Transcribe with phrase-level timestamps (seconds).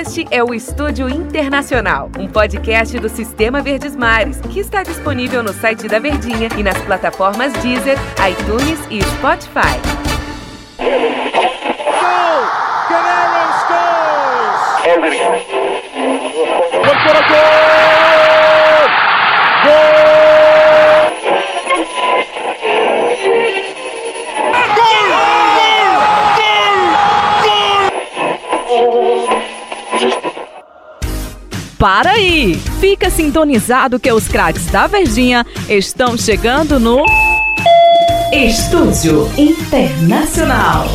[0.00, 5.52] Este é o Estúdio Internacional, um podcast do Sistema Verdes Mares, que está disponível no
[5.52, 7.98] site da Verdinha e nas plataformas Deezer,
[8.30, 9.74] iTunes e Spotify.
[31.78, 32.56] Para aí!
[32.80, 37.04] Fica sintonizado que os craques da Verdinha estão chegando no
[38.32, 40.86] Estúdio Internacional.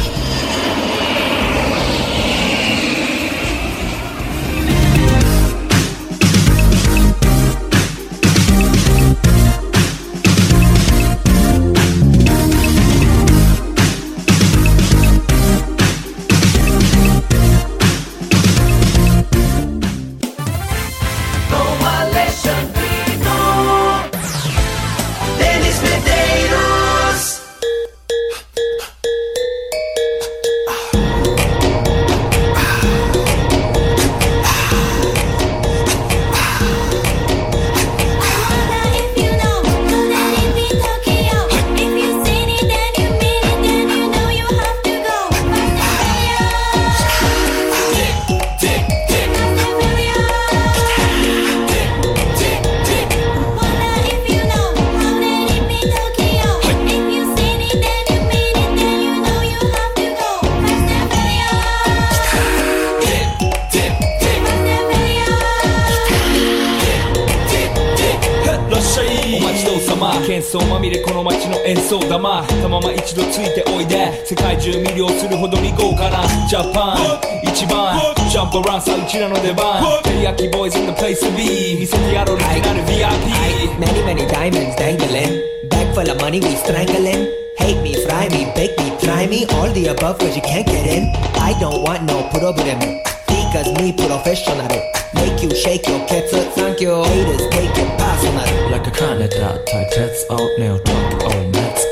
[70.22, 85.42] 喧騒まみれこの街の演奏玉たまま一度ついておいで世界中魅了するほどに豪華なジャパン一番ジャンプランさうちらの出番テリヤキボーイズ in the place to be 見せてやろうオリジナル VIP Many, many diamonds dangling.
[85.70, 87.28] Bag full of money, we strangling.
[87.58, 89.46] Hate me, fry me, bake me, try me.
[89.56, 91.10] All the above, cause you can't get in.
[91.42, 93.13] I don't want no problem.
[93.54, 94.68] because me professional.
[95.14, 97.04] Make you shake your cats, thank you.
[97.04, 98.72] Haters take it personal.
[98.72, 100.50] Like a Canada tight that's out.
[100.58, 101.86] now drunk on Let's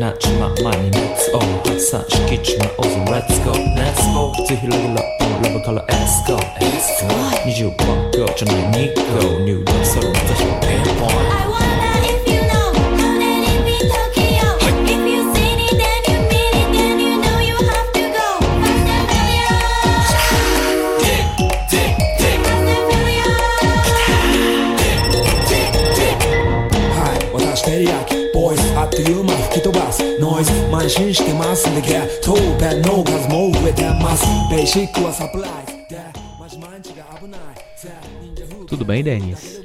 [0.00, 4.98] not my money, let's go Such kitchen, also let's go Let's go, to heal it
[4.98, 9.44] up, love a color, let's go Let's go, need you one girl, tonight need go
[9.44, 11.73] New love, so that's your pain I want
[38.66, 39.60] Tudo bem, Denis?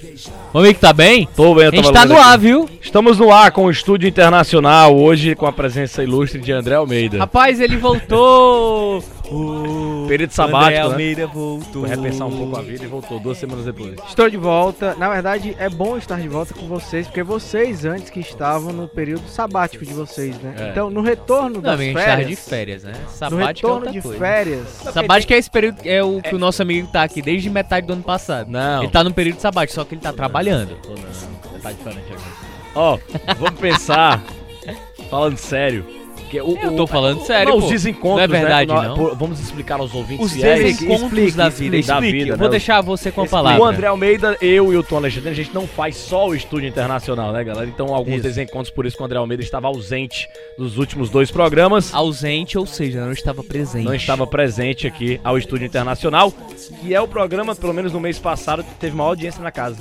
[0.54, 1.28] Meu amigo, tá bem?
[1.36, 2.24] Tô bem, eu A gente tá no aqui.
[2.24, 2.70] ar, viu?
[2.82, 7.18] Estamos no ar com o Estúdio Internacional, hoje com a presença ilustre de André Almeida.
[7.18, 9.04] Rapaz, ele voltou!
[9.30, 10.80] Período André sabático, né?
[10.82, 11.82] Almeida voltou.
[11.82, 13.96] Foi repensar um pouco a vida e voltou duas semanas depois.
[14.08, 14.96] Estou de volta.
[14.96, 18.88] Na verdade, é bom estar de volta com vocês, porque vocês antes que estavam no
[18.88, 20.56] período sabático de vocês, né?
[20.58, 20.70] É.
[20.70, 22.94] Então, no retorno Não, das amigo, a gente tava férias, de férias, né?
[22.94, 24.20] no Sabático é retorno outra de coisa.
[24.20, 27.86] férias, Sabático é esse período, é o que o nosso amigo tá aqui desde metade
[27.86, 28.50] do ano passado.
[28.50, 28.84] Não.
[28.84, 30.76] Ele tá no período sabático, só que ele tá trabalhando.
[30.82, 32.50] Tô não, tá diferente agora.
[32.76, 32.98] Ó,
[33.38, 34.24] vamos pensar,
[35.10, 35.86] falando sério.
[36.30, 37.66] Que o, Eu o- tô falando sério, não, pô.
[37.66, 38.88] os desencontros, Não é verdade, né?
[38.90, 38.96] Não.
[38.96, 40.78] pô, Vamos explicar aos ouvintes Os fiéis.
[40.78, 41.78] desencontros da vida.
[41.78, 42.12] explique, da Explique.
[42.20, 42.52] vida, Eu vou né?
[42.52, 43.60] deixar você com a Esse- palavra.
[43.62, 46.68] O André Almeida, eu e o Tom Alexandre, a gente não faz só o estúdio
[46.70, 47.68] internacional, né, galera?
[47.68, 48.24] Então, alguns Isso.
[48.24, 51.94] desencontros, por isso que o André Almeida estava ausente dos últimos dois programas.
[51.94, 53.86] Ausente, ou seja, não estava presente.
[53.86, 56.32] Não estava presente aqui ao Estúdio Internacional,
[56.82, 59.78] que é o programa, pelo menos no mês passado, que teve maior audiência na casa.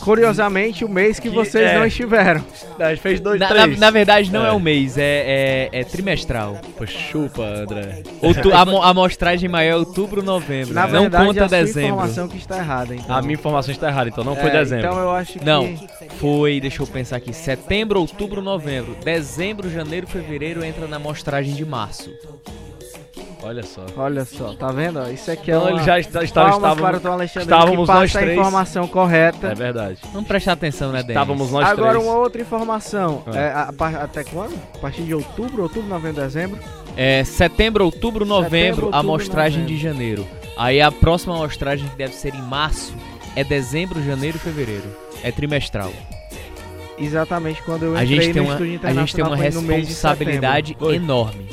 [0.00, 1.74] Curiosamente, o mês que, Que vocês é.
[1.78, 2.44] não estiveram.
[2.78, 3.78] A gente fez dois, Na, na, três.
[3.78, 4.52] na verdade, não é, É.
[4.52, 6.58] um mês, é, é, é trimestral.
[6.76, 8.02] Pô, chupa, André.
[8.20, 10.74] Outu- a, mo- a amostragem maior é outubro, novembro.
[10.74, 11.88] Na não verdade, conta a dezembro.
[11.90, 13.16] informação que está errada, então.
[13.16, 14.86] A minha informação está errada, então não foi É, dezembro.
[14.86, 15.44] Então eu acho que...
[15.44, 15.74] Não,
[16.18, 18.96] foi, deixa eu pensar aqui, setembro, outubro, novembro.
[19.04, 22.10] Dezembro, janeiro, fevereiro entra na amostragem de março.
[23.44, 23.84] Olha só.
[23.96, 25.00] Olha só, tá vendo?
[25.12, 25.76] Isso aqui é Então uma...
[25.76, 28.38] ele já está, está, estávamos, para o Alexandre estávamos que passa nós a três.
[28.38, 29.46] informação correta.
[29.48, 29.98] É verdade.
[30.12, 31.10] Vamos prestar atenção, né, Denis?
[31.10, 32.04] Estávamos nós Agora três.
[32.04, 33.22] uma outra informação.
[33.26, 33.36] Ah.
[33.36, 34.54] É, a par- até quando?
[34.74, 36.58] A partir de outubro, outubro, novembro, dezembro?
[36.96, 39.76] É setembro, outubro, novembro, Setembro, outubro, amostragem novembro.
[39.76, 40.26] de janeiro.
[40.56, 42.94] Aí a próxima amostragem, que deve ser em março,
[43.36, 44.84] é dezembro, janeiro e fevereiro.
[45.22, 45.92] É trimestral.
[46.98, 50.76] Exatamente quando eu A entrei gente tem no uma, Estúdio a gente tem uma responsabilidade
[50.92, 51.48] enorme.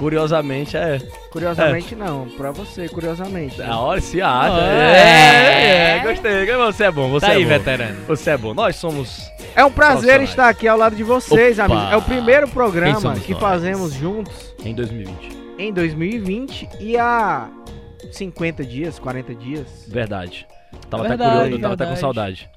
[0.00, 0.98] Curiosamente é.
[1.30, 3.58] Curiosamente não, pra você, curiosamente.
[3.58, 4.56] Da hora se acha.
[4.56, 5.96] Ah, é, é.
[5.96, 6.46] é, gostei.
[6.56, 7.48] Você é bom, você Tá é aí, bom.
[7.50, 7.96] veterano.
[8.08, 8.54] Você é bom.
[8.54, 9.30] Nós somos.
[9.54, 11.66] É um prazer estar aqui ao lado de vocês, Opa!
[11.74, 11.92] amigos.
[11.92, 13.40] É o primeiro programa que nós?
[13.40, 15.38] fazemos juntos Em 2020.
[15.58, 17.48] em 2020 e há
[18.10, 19.66] 50 dias, 40 dias.
[19.86, 20.46] Verdade.
[20.88, 22.48] Tava Verdade, até curioso, tava até com saudade.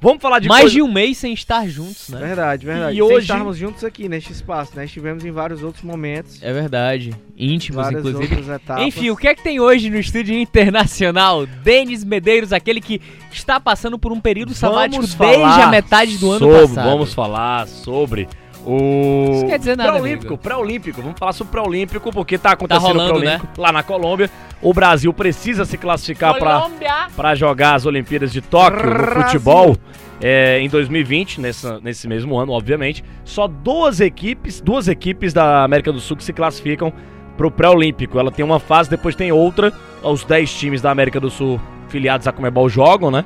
[0.00, 2.20] Vamos falar de Mais coisa- de um mês sem estar juntos, né?
[2.20, 2.92] Verdade, verdade.
[2.92, 4.84] E Sem hoje- estarmos juntos aqui neste espaço, né?
[4.84, 7.12] Estivemos em vários outros momentos, É verdade.
[7.36, 8.34] Íntimos, várias inclusive.
[8.36, 8.84] outras etapas.
[8.84, 11.46] Enfim, o que é que tem hoje no estúdio internacional?
[11.46, 13.00] Denis Medeiros, aquele que
[13.32, 16.84] está passando por um período sabático desde a metade do ano sobre- passado.
[16.90, 18.28] Vamos falar sobre
[18.66, 19.30] o.
[19.34, 20.42] Isso quer dizer nada, Pré-olímpico, amigo.
[20.42, 21.02] pré-olímpico.
[21.02, 24.30] Vamos falar sobre o pré-olímpico, porque tá acontecendo rolando, o pré-olímpico lá na Colômbia.
[24.60, 26.68] O Brasil precisa se classificar para
[27.16, 29.22] para jogar as Olimpíadas de Tóquio no Brasil.
[29.22, 29.76] futebol
[30.20, 33.04] é, em 2020, nessa, nesse mesmo ano, obviamente.
[33.24, 36.92] Só duas equipes, duas equipes da América do Sul que se classificam
[37.36, 38.18] pro pré-olímpico.
[38.18, 39.72] Ela tem uma fase, depois tem outra.
[40.02, 43.24] Os 10 times da América do Sul filiados à Comebol jogam, né?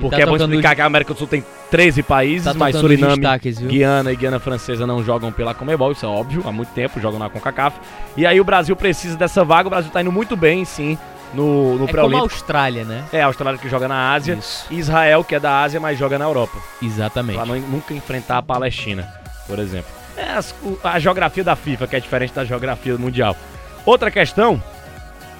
[0.00, 2.76] Porque tá é bom explicar que a América do Sul tem 13 países, Tá mas
[2.76, 3.22] Suriname?
[3.66, 7.18] Guiana e Guiana Francesa não jogam pela Comebol, isso é óbvio, há muito tempo jogam
[7.18, 7.78] na CONCACAF.
[8.16, 10.98] E aí o Brasil precisa dessa vaga, o Brasil tá indo muito bem, sim,
[11.34, 12.20] no, no É como a.
[12.20, 13.04] Austrália, né?
[13.12, 14.34] É, a Austrália que joga na Ásia.
[14.34, 14.66] Isso.
[14.70, 16.56] E Israel, que é da Ásia, mas joga na Europa.
[16.82, 17.36] Exatamente.
[17.36, 19.08] Pra não, nunca enfrentar a Palestina,
[19.46, 19.90] por exemplo.
[20.16, 23.36] É o- a geografia da FIFA, que é diferente da geografia mundial.
[23.84, 24.62] Outra questão,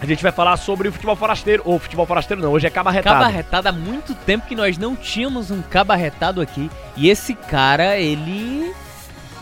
[0.00, 1.62] a gente vai falar sobre o futebol forasteiro.
[1.64, 3.19] Ou futebol forasteiro não, hoje é cabarretado.
[3.19, 6.70] Cabarretado há muito tempo que nós não tínhamos um cabarretado aqui.
[6.96, 8.72] E esse cara, ele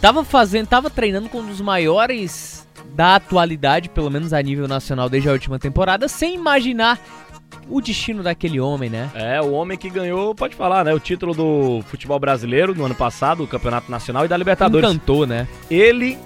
[0.00, 5.08] tava fazendo, tava treinando com um dos maiores da atualidade, pelo menos a nível nacional
[5.08, 7.00] desde a última temporada, sem imaginar
[7.68, 9.10] o destino daquele homem, né?
[9.14, 10.94] É, o homem que ganhou, pode falar, né?
[10.94, 14.88] O título do futebol brasileiro no ano passado, o Campeonato Nacional e da Libertadores.
[14.88, 15.48] Encantou, né?
[15.70, 16.18] Ele,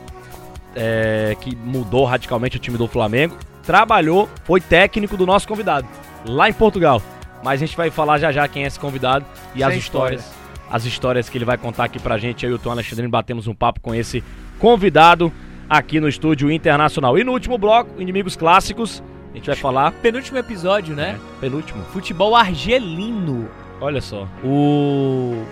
[0.74, 3.36] é, que mudou radicalmente o time do Flamengo,
[3.68, 5.86] trabalhou, foi técnico do nosso convidado,
[6.24, 7.02] lá em Portugal.
[7.44, 10.32] Mas a gente vai falar já já quem é esse convidado e as Sem histórias.
[10.70, 12.46] As histórias que ele vai contar aqui pra gente.
[12.46, 14.24] Eu e o Tom Alexandrino batemos um papo com esse
[14.58, 15.30] convidado
[15.68, 17.18] aqui no estúdio internacional.
[17.18, 19.92] E no último bloco, Inimigos Clássicos, a gente vai falar.
[19.92, 21.18] Penúltimo episódio, né?
[21.38, 21.84] Penúltimo.
[21.92, 23.50] Futebol argelino.
[23.82, 24.26] Olha só.
[24.42, 25.44] O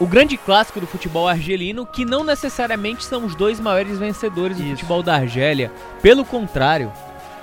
[0.00, 4.62] o grande clássico do futebol argelino, que não necessariamente são os dois maiores vencedores do
[4.62, 4.72] Isso.
[4.72, 5.72] futebol da Argélia.
[6.00, 6.92] Pelo contrário,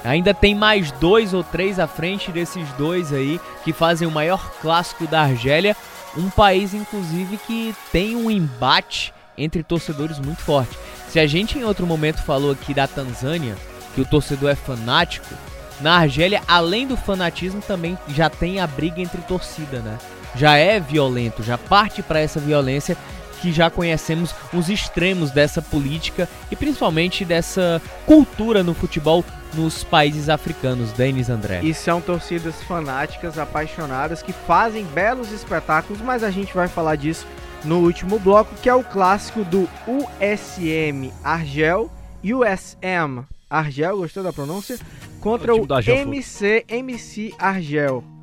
[0.03, 4.51] ainda tem mais dois ou três à frente desses dois aí que fazem o maior
[4.61, 5.75] clássico da Argélia.
[6.17, 10.77] Um país, inclusive, que tem um embate entre torcedores muito forte.
[11.09, 13.57] Se a gente em outro momento falou aqui da Tanzânia,
[13.93, 15.33] que o torcedor é fanático,
[15.81, 19.97] na Argélia, além do fanatismo, também já tem a briga entre torcida, né?
[20.35, 22.97] Já é violento, já parte para essa violência
[23.41, 29.23] que já conhecemos os extremos dessa política e principalmente dessa cultura no futebol
[29.53, 31.61] nos países africanos, Denis André.
[31.63, 37.25] E são torcidas fanáticas, apaixonadas, que fazem belos espetáculos, mas a gente vai falar disso
[37.63, 41.91] no último bloco, que é o clássico do USM Argel,
[42.23, 44.77] USM Argel, gostou da pronúncia?
[45.21, 48.14] Contra O o, MC, MC Argel.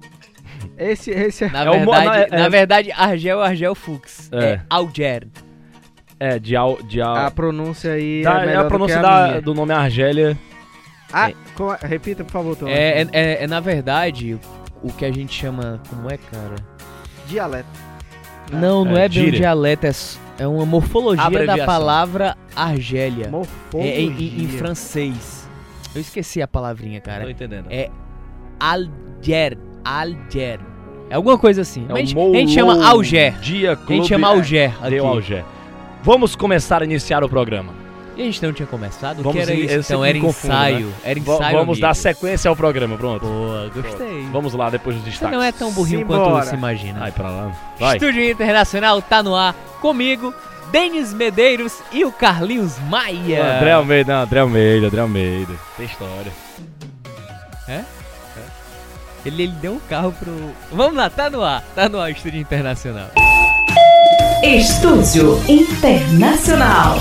[0.78, 1.48] Esse, esse é...
[1.50, 4.30] Na, É o verdade, na- é- na verdade, Argel é Argel Fux.
[4.32, 4.44] É.
[4.44, 5.28] É, Alger.
[6.20, 9.10] É, de al, de al, A pronúncia aí da- é a pronúncia do que a
[9.22, 9.42] da- minha.
[9.42, 10.38] do nome Argélia.
[11.12, 11.78] Ah, como é?
[11.82, 12.68] repita, por favor, Tom.
[12.68, 14.38] É, é, é- é, na verdade
[14.82, 15.81] o que a gente chama.
[15.90, 16.54] Como é, cara?
[17.26, 17.69] Dialeto.
[18.52, 19.92] Não, não É, bem um dialeto, é,
[20.38, 23.28] é uma morfologia da palavra Argélia.
[23.28, 23.92] Morfologia.
[23.92, 25.48] É, em, em- em francês.
[25.94, 27.31] Eu esqueci a palavrinha, Não tô cara.
[27.31, 27.66] entendendo.
[27.70, 27.90] É
[28.60, 29.58] Alger.
[29.84, 30.60] Alger.
[31.10, 31.86] É alguma coisa assim.
[31.89, 33.39] É a, gente, um a gente chama Alger.
[33.41, 34.91] Dia A gente chama Alger aqui.
[34.91, 35.44] Deu Alger.
[36.03, 37.72] Vamos começar a iniciar o programa.
[38.17, 39.20] E a gente não tinha começado?
[39.20, 39.74] O Vamos que era in- isso?
[39.93, 40.86] Então era confundo, ensaio.
[40.86, 40.93] né?
[41.05, 41.56] Era ensaio.
[41.58, 42.03] vamos dar amigo.
[42.03, 43.24] sequência ao programa, pronto.
[43.24, 44.27] Boa, gostei.
[44.31, 45.36] Vamos lá, depois dos Você destaques.
[45.39, 46.20] não é tão burrinho Simbora.
[46.31, 46.98] quanto você imagina.
[47.01, 47.53] Vai pra lá.
[47.81, 47.96] Vai.
[47.96, 50.34] Estúdio Internacional tá no ar comigo,
[50.70, 53.56] Denis Medeiros e o Carlinhos Maia.
[53.56, 55.53] André Almeida, não, André Almeida, André Almeida.
[55.79, 56.32] Tem história.
[59.24, 60.52] Ele, ele deu um carro pro.
[60.72, 61.62] Vamos lá, tá no ar.
[61.74, 63.08] Tá no ar o Estúdio Internacional.
[64.43, 66.96] Estúdio Internacional.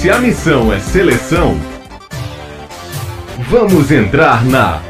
[0.00, 1.56] Se a missão é seleção,
[3.48, 4.82] vamos entrar na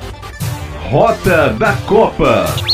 [0.88, 2.71] Rota da Copa.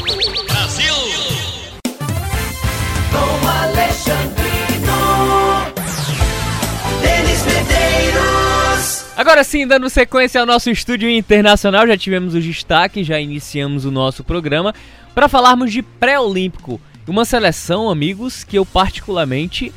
[9.18, 13.90] Agora sim, dando sequência ao nosso Estúdio Internacional, já tivemos os destaques, já iniciamos o
[13.90, 14.72] nosso programa
[15.12, 16.80] para falarmos de pré-olímpico.
[17.04, 19.74] Uma seleção, amigos, que eu particularmente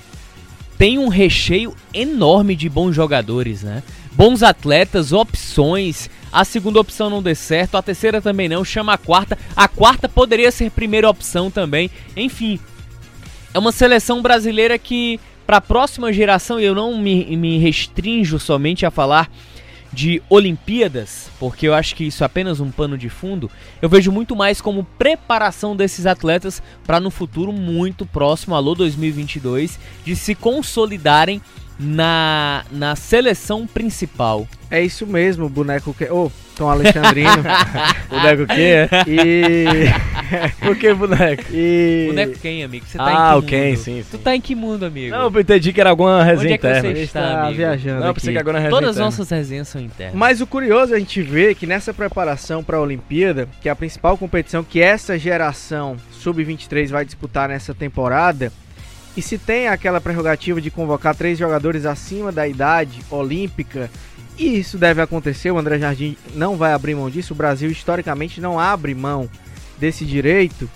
[0.78, 3.82] tenho um recheio enorme de bons jogadores, né?
[4.12, 6.08] Bons atletas, opções.
[6.32, 9.40] A segunda opção não deu certo, a terceira também não, chama a quarta.
[9.56, 11.90] A quarta poderia ser primeira opção também.
[12.16, 12.60] Enfim,
[13.56, 15.20] é uma seleção brasileira que,
[15.52, 19.30] para a próxima geração, eu não me, me restringo somente a falar
[19.92, 23.52] de Olimpíadas, porque eu acho que isso é apenas um pano de fundo.
[23.82, 29.78] Eu vejo muito mais como preparação desses atletas para no futuro muito próximo, alô 2022,
[30.06, 31.42] de se consolidarem
[31.82, 34.48] na, na seleção principal.
[34.70, 36.06] É isso mesmo, boneco que.
[36.06, 37.32] Ô, Tom Alexandrino.
[38.10, 38.88] Boneco o quê?
[39.08, 39.66] e.
[40.64, 41.44] Por que boneco?
[41.52, 42.06] e...
[42.10, 42.86] Boneco quem, amigo?
[42.86, 43.46] Você tá Ah, em que o mundo?
[43.48, 44.24] Ken, sim, Tu sim.
[44.24, 45.16] tá em que mundo, amigo?
[45.16, 46.82] Não, eu entendi que era alguma resenha Onde é que interna.
[46.96, 47.58] você está, está amigo?
[47.58, 48.06] viajando.
[48.06, 50.16] Não, pensei que agora era resenha Todas as nossas resenhas são internas.
[50.16, 53.72] Mas o curioso é a gente ver que nessa preparação para a Olimpíada, que é
[53.72, 58.54] a principal competição que essa geração sub-23 vai disputar nessa temporada,
[59.16, 63.90] e se tem aquela prerrogativa de convocar três jogadores acima da idade olímpica,
[64.38, 68.40] e isso deve acontecer, o André Jardim não vai abrir mão disso, o Brasil historicamente
[68.40, 69.30] não abre mão
[69.78, 70.70] desse direito,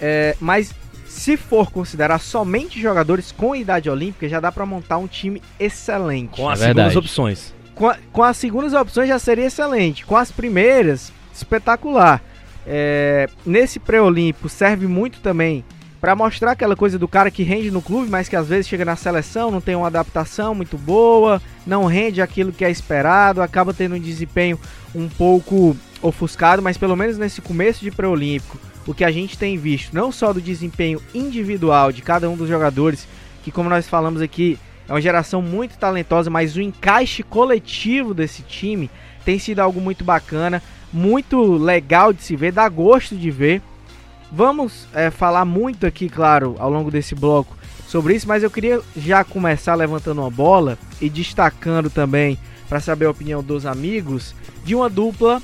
[0.00, 0.72] é, mas
[1.06, 6.36] se for considerar somente jogadores com idade olímpica, já dá para montar um time excelente.
[6.36, 7.54] Com as É segundas opções.
[7.74, 10.06] Com, a- com as segundas opções já seria excelente.
[10.06, 12.22] Com as primeiras, espetacular.
[12.66, 15.64] É, nesse pré-olímpico serve muito também
[16.00, 18.84] para mostrar aquela coisa do cara que rende no clube, mas que às vezes chega
[18.84, 23.74] na seleção, não tem uma adaptação muito boa, não rende aquilo que é esperado, acaba
[23.74, 24.58] tendo um desempenho
[24.94, 29.58] um pouco ofuscado, mas pelo menos nesse começo de pré-olímpico, o que a gente tem
[29.58, 33.06] visto, não só do desempenho individual de cada um dos jogadores,
[33.44, 38.42] que como nós falamos aqui, é uma geração muito talentosa, mas o encaixe coletivo desse
[38.42, 38.90] time
[39.24, 43.62] tem sido algo muito bacana, muito legal de se ver, dá gosto de ver.
[44.32, 47.56] Vamos é, falar muito aqui, claro, ao longo desse bloco
[47.86, 53.06] sobre isso, mas eu queria já começar levantando uma bola e destacando também, para saber
[53.06, 54.34] a opinião dos amigos,
[54.64, 55.42] de uma dupla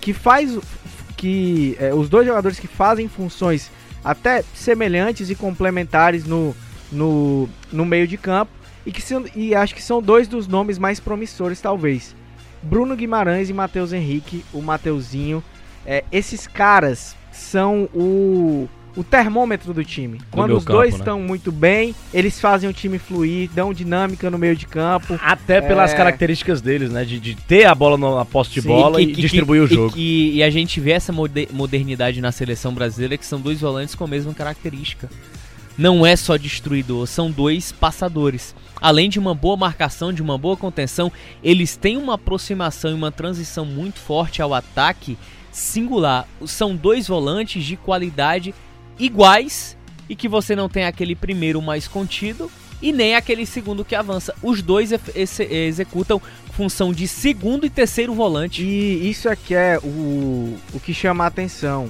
[0.00, 0.56] que faz
[1.16, 3.72] que é, os dois jogadores que fazem funções
[4.04, 6.54] até semelhantes e complementares no,
[6.92, 8.52] no, no meio de campo
[8.86, 12.14] e que são, e acho que são dois dos nomes mais promissores talvez.
[12.62, 15.42] Bruno Guimarães e Matheus Henrique, o Mateuzinho.
[15.84, 20.20] É, esses caras são o, o termômetro do time.
[20.30, 20.98] Quando os dois campo, né?
[20.98, 25.18] estão muito bem, eles fazem o time fluir, dão dinâmica no meio de campo.
[25.22, 25.96] Até pelas É.
[25.96, 27.04] características deles, né?
[27.04, 29.68] De, de ter a bola na posse de Sim, bola e, que- que- distribuir o
[29.68, 29.94] que- jogo.
[29.96, 33.94] E, e a gente vê essa mode- modernidade na seleção brasileira, que são dois volantes
[33.94, 35.08] com a mesma característica.
[35.76, 38.52] Não é só destruidor, são dois passadores.
[38.80, 41.10] Além de uma boa marcação, de uma boa contenção,
[41.42, 45.16] eles têm uma aproximação e uma transição muito forte ao ataque
[45.52, 46.26] singular.
[46.46, 48.54] São dois volantes de qualidade
[48.98, 49.76] iguais
[50.08, 52.50] e que você não tem aquele primeiro mais contido
[52.80, 54.34] e nem aquele segundo que avança.
[54.42, 56.20] Os dois exe- executam
[56.52, 58.62] função de segundo e terceiro volante.
[58.64, 61.88] E isso aqui é o, o que chama a atenção.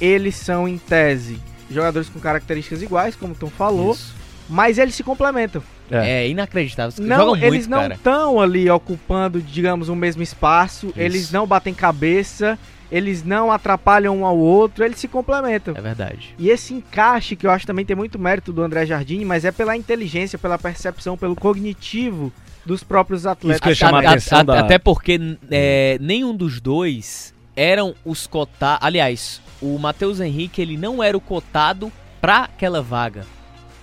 [0.00, 1.38] Eles são, em tese,
[1.70, 4.14] jogadores com características iguais, como o Tom falou, Isso.
[4.48, 5.62] mas eles se complementam.
[5.90, 6.24] É.
[6.24, 6.92] É, inacreditável.
[7.02, 11.72] Não, jogam muito, eles não estão ali ocupando, digamos, o mesmo espaço, eles não batem
[11.72, 12.58] cabeça,
[12.90, 15.74] eles não atrapalham um ao outro, eles se complementam.
[15.76, 16.34] É verdade.
[16.38, 19.50] E esse encaixe, que eu acho também tem muito mérito do André Jardim, mas é
[19.52, 22.32] pela inteligência, pela percepção, pelo cognitivo
[22.64, 23.56] dos próprios atletas.
[23.56, 25.18] Isso que eu ia chamar a A- atenção a- da- Até porque
[25.50, 28.84] é, nenhum dos dois eram os cotados.
[28.86, 31.90] Aliás, o Matheus Henrique ele não era o cotado
[32.20, 33.24] pra aquela vaga.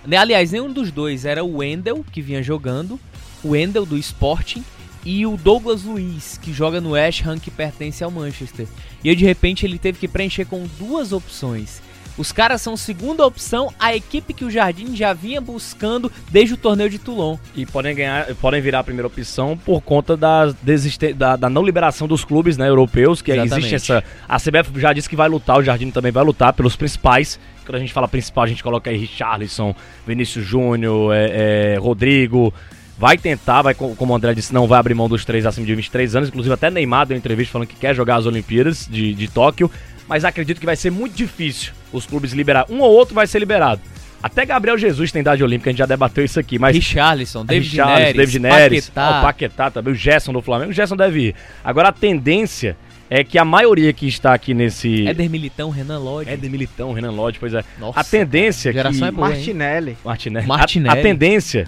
[0.06, 3.00] Né, Aliás, nenhum dos dois era o Wendel, que vinha jogando,
[3.42, 4.62] o Wendel do Sporting,
[5.04, 8.66] e o Douglas Luiz, que joga no West Ham, que pertence ao Manchester.
[9.02, 11.82] E aí, de repente, ele teve que preencher com duas opções.
[12.16, 16.56] Os caras são segunda opção, a equipe que o Jardim já vinha buscando desde o
[16.56, 17.36] torneio de Toulon.
[17.56, 20.16] E podem ganhar, podem virar a primeira opção por conta
[20.62, 23.74] desiste- da, da não liberação dos clubes né, europeus, que Exatamente.
[23.74, 24.04] existe essa.
[24.28, 27.38] A CBF já disse que vai lutar, o Jardim também vai lutar pelos principais.
[27.66, 29.74] Quando a gente fala principal, a gente coloca aí Richarlison,
[30.06, 32.54] Vinícius Júnior, é, é, Rodrigo.
[32.98, 35.66] Vai tentar, vai, co- como o André disse, não vai abrir mão dos três acima
[35.66, 36.28] de 23 anos.
[36.28, 39.70] Inclusive, até Neymar deu entrevista falando que quer jogar as Olimpíadas de, de Tóquio.
[40.08, 42.66] Mas acredito que vai ser muito difícil os clubes liberar.
[42.70, 43.80] Um ou outro vai ser liberado.
[44.22, 46.58] Até Gabriel Jesus tem idade olímpica, a gente já debateu isso aqui.
[46.58, 49.18] Mas Richarlison, David Richarlison, Neres, David Neres, Paquetá.
[49.18, 50.70] o Paquetá também, o Gerson do Flamengo.
[50.70, 51.34] O Gerson deve ir.
[51.62, 52.76] Agora a tendência
[53.10, 55.06] é que a maioria que está aqui nesse.
[55.06, 56.30] Éder Militão, Renan Lodge.
[56.30, 57.62] Éder Militão, Renan Lodge, pois é.
[57.78, 59.14] Nossa, a tendência cara, geração que.
[59.14, 59.28] é boa?
[59.28, 59.96] Martinelli.
[60.02, 60.46] Martinelli.
[60.46, 60.96] Martinelli.
[60.96, 61.66] A, a tendência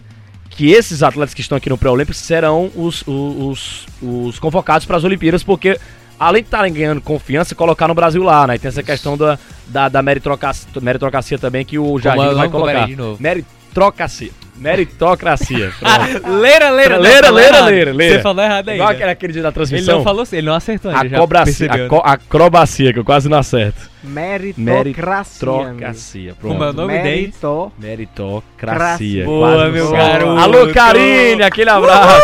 [0.57, 4.97] que esses atletas que estão aqui no pré-olímpico serão os, os, os, os convocados para
[4.97, 5.79] as Olimpíadas, porque
[6.19, 8.57] além de estarem ganhando confiança, colocar no Brasil lá, né?
[8.57, 12.49] E tem essa questão da, da, da meritocracia, meritocracia também que o Jardim é vai
[12.49, 12.89] colocar.
[12.97, 13.23] novo.
[14.59, 15.73] Meritocracia.
[16.25, 18.15] Leira, leira, Leira, leira, leira, leira.
[18.17, 18.77] Você falou errado aí.
[18.77, 19.97] Igual aquele, aquele dia da Ele transmissão.
[19.99, 21.09] não falou assim, ele não acertou ainda.
[21.09, 23.91] já Acrobacia, percebeu, aco- acrobacia, que eu quase não acerto.
[24.03, 25.49] Meritocracia.
[25.51, 25.65] amigo.
[25.75, 26.35] Meritocracia.
[26.41, 26.53] Pronto.
[26.53, 27.17] Como é o nome dele?
[27.21, 27.73] Merito.
[27.79, 29.25] Meritocracia.
[29.25, 30.41] Boa, meu garoto.
[30.41, 32.23] Alô, Karine, aquele abraço.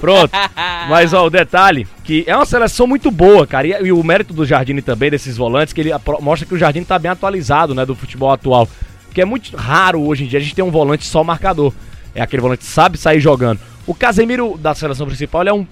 [0.00, 0.30] Pronto.
[0.88, 3.66] Mas, ó, o detalhe, que é uma seleção muito boa, cara.
[3.66, 6.84] E, e o mérito do Jardine também, desses volantes, que ele mostra que o Jardine
[6.84, 8.68] tá bem atualizado, né, do futebol atual.
[9.10, 11.72] Porque é muito raro hoje em dia a gente ter um volante só marcador.
[12.14, 13.58] É aquele volante que sabe sair jogando.
[13.86, 15.66] O Casemiro da seleção principal, é um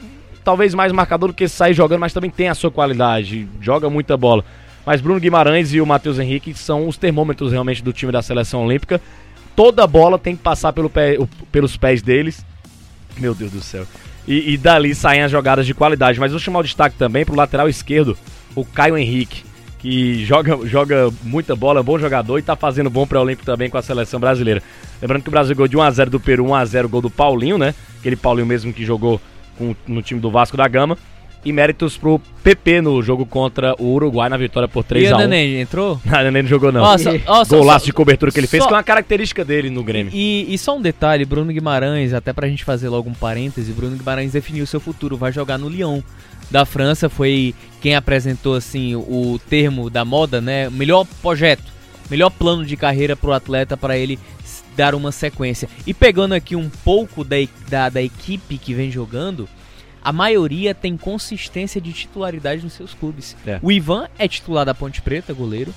[0.45, 4.17] talvez mais marcador do que sair jogando, mas também tem a sua qualidade, joga muita
[4.17, 4.45] bola.
[4.85, 8.65] Mas Bruno Guimarães e o Matheus Henrique são os termômetros realmente do time da seleção
[8.65, 9.01] olímpica.
[9.55, 12.45] Toda bola tem que passar pelo pé- o- pelos pés deles.
[13.19, 13.85] Meu Deus do céu.
[14.27, 16.19] E, e dali saem as jogadas de qualidade.
[16.19, 18.17] Mas vou chamar o destaque também pro lateral esquerdo,
[18.55, 19.43] o Caio Henrique,
[19.79, 23.79] que joga, joga muita bola, é bom jogador e tá fazendo bom pré-olímpico também com
[23.79, 24.63] a seleção brasileira.
[25.01, 27.75] Lembrando que o Brasil ganhou de 1x0 do Peru, 1x0 gol do Paulinho, né?
[28.01, 29.21] Aquele Paulinho mesmo que jogou
[29.57, 30.99] com- no time do Vasco da Gama.
[31.45, 35.19] E méritos pro PP no jogo contra o Uruguai na vitória por E o 3x1.
[35.19, 36.01] Neném entrou?
[36.05, 36.81] Não, Neném não jogou não.
[36.81, 39.71] Nossa, nossa, Golaço só- de cobertura que ele fez, só- que é uma característica dele
[39.71, 40.11] no Grêmio.
[40.13, 43.97] E, e só um detalhe, Bruno Guimarães, até pra gente fazer logo um parêntese, Bruno
[43.97, 46.01] Guimarães definiu seu futuro, vai jogar no Lyon
[46.51, 50.69] da França, foi quem apresentou assim o termo da moda, né?
[50.71, 51.65] Melhor projeto,
[52.11, 54.19] melhor plano de carreira pro atleta para ele
[54.77, 55.69] dar uma sequência.
[55.87, 57.37] E pegando aqui um pouco da,
[57.69, 59.49] da, da equipe que vem jogando,
[60.03, 63.37] a maioria tem consistência de titularidade nos seus clubes.
[63.47, 63.59] É.
[63.61, 65.75] O Ivan é titular da Ponte Preta, goleiro.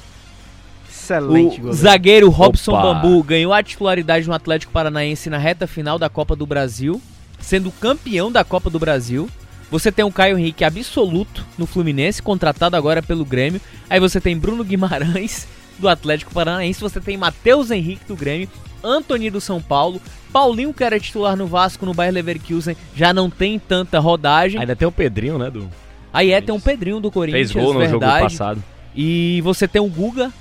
[0.90, 1.74] Excelente, O goleiro.
[1.74, 2.94] zagueiro Robson Opa.
[2.94, 7.02] Bambu ganhou a titularidade no Atlético Paranaense na reta final da Copa do Brasil,
[7.40, 9.30] sendo campeão da Copa do Brasil.
[9.72, 13.62] Você tem o Caio Henrique absoluto no Fluminense, contratado agora pelo Grêmio.
[13.90, 15.48] Aí você tem Bruno Guimarães
[15.80, 18.50] do Atlético Paranaense, você tem Matheus Henrique do Grêmio,
[18.84, 20.02] Antony do São Paulo,
[20.32, 24.60] Paulinho que era titular no Vasco, no Bayer Leverkusen, já não tem tanta rodagem.
[24.60, 25.70] Ainda tem o Pedrinho, né, do
[26.14, 28.02] Aí é, tem um Pedrinho do Corinthians, Fez gol no verdade.
[28.12, 28.64] jogo passado.
[28.94, 30.32] E você tem o Guga.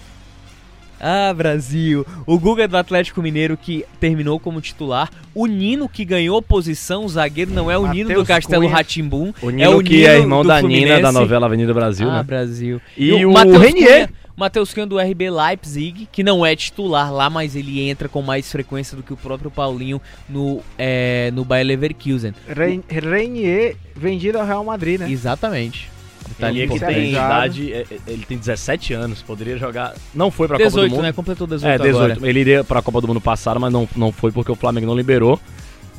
[1.00, 2.06] Ah, Brasil.
[2.26, 5.10] O Guga do Atlético Mineiro que terminou como titular.
[5.34, 7.04] O Nino que ganhou posição.
[7.04, 8.74] O zagueiro não é o Nino do Mateus Castelo Cunha.
[8.76, 9.32] Ratimbum.
[9.40, 11.12] O Nino que é irmão do da Nina da Fluminense.
[11.12, 12.22] novela Avenida Brasil, ah, né?
[12.22, 12.80] Brasil.
[12.96, 14.06] E o Matheus Renier.
[14.08, 18.22] Cunha- Matheus Cunha do RB Leipzig, que não é titular lá, mas ele entra com
[18.22, 22.32] mais frequência do que o próprio Paulinho no, é, no Bayer Leverkusen.
[22.48, 25.10] Ren- Renier vendido ao Real Madrid, né?
[25.10, 25.90] Exatamente.
[26.38, 26.94] Renier que importante.
[27.00, 29.94] tem idade, é- é- ele tem 17 anos, poderia jogar.
[30.14, 31.02] Não foi pra Copa do 18, Mundo.
[31.02, 31.12] né?
[31.12, 32.12] Completou 18 É, 18.
[32.12, 32.28] agora.
[32.30, 34.96] Ele iria pra Copa do Mundo passado, mas não, não foi porque o Flamengo não
[34.96, 35.38] liberou.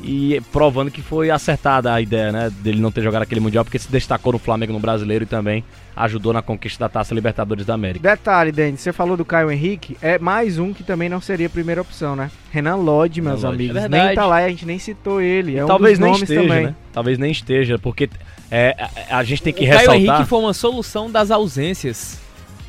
[0.04, 2.52] E provando que foi acertada a ideia, né?
[2.62, 5.64] Dele não ter jogado aquele Mundial, porque se destacou no Flamengo no brasileiro e também
[5.96, 8.10] ajudou na conquista da Taça Libertadores da América.
[8.10, 11.50] Detalhe, Denis, você falou do Caio Henrique, é mais um que também não seria a
[11.50, 12.32] primeira opção, né?
[12.52, 13.56] Renan Lodge, meus Lodge.
[13.56, 13.76] amigos.
[13.76, 14.06] É verdade.
[14.08, 15.56] nem tá lá, a gente nem citou ele.
[15.56, 16.66] É um Talvez dos nem nomes esteja, também.
[16.66, 16.76] né?
[16.94, 18.10] Talvez nem esteja, porque
[18.50, 18.76] é,
[19.10, 20.02] a, a gente tem que o Caio ressaltar.
[20.02, 22.20] Henrique foi uma solução das ausências.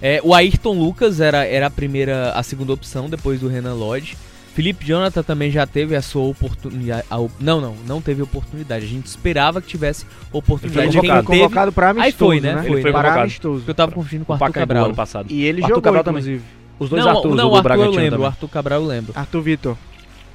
[0.01, 4.17] É, o Ayrton Lucas era, era a primeira, a segunda opção depois do Renan Lodge.
[4.55, 7.05] Felipe Jonathan também já teve a sua oportunidade.
[7.11, 8.85] a não, não, não teve oportunidade.
[8.85, 10.89] A gente esperava que tivesse oportunidade.
[10.89, 11.27] Ele foi convocado.
[11.27, 12.55] teve, convocado pra amistoso, Aí foi, né?
[12.57, 12.63] né?
[12.63, 13.65] Foi, Ele foi para amistoso.
[13.67, 14.85] eu tava confundindo com o o Arthur Cabral.
[14.87, 15.27] ano passado.
[15.31, 16.21] E ele Arthur jogou, Cabral também.
[16.21, 16.45] inclusive.
[16.79, 18.27] Os dois não, Arthurs, não, o o do Arthur eu lembro, o também.
[18.27, 19.13] Arthur Cabral eu lembro.
[19.17, 19.77] Arthur Vitor.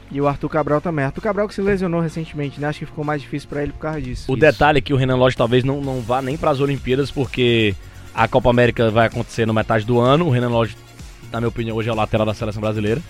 [0.09, 1.05] E o Arthur Cabral também.
[1.05, 2.67] Arthur Cabral que se lesionou recentemente, né?
[2.69, 4.31] Acho que ficou mais difícil pra ele por causa disso.
[4.31, 7.11] O detalhe é que o Renan Lodge talvez não, não vá nem para as Olimpíadas,
[7.11, 7.75] porque
[8.15, 10.25] a Copa América vai acontecer no metade do ano.
[10.25, 10.75] O Renan Lodge,
[11.31, 13.01] na minha opinião, hoje é o lateral da seleção brasileira.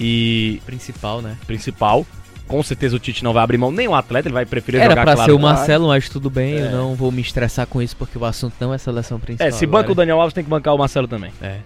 [0.00, 1.36] E Principal, né?
[1.46, 2.06] principal.
[2.46, 4.90] Com certeza o Tite não vai abrir mão, nem o atleta, ele vai preferir Era
[4.92, 5.30] jogar pra claro.
[5.32, 6.54] ser o Marcelo, mas tudo bem.
[6.54, 6.66] É.
[6.66, 9.46] Eu não vou me estressar com isso porque o assunto não é seleção principal.
[9.46, 9.96] É, se banca o agora.
[9.96, 11.30] Daniel Alves, tem que bancar o Marcelo também.
[11.42, 11.56] É.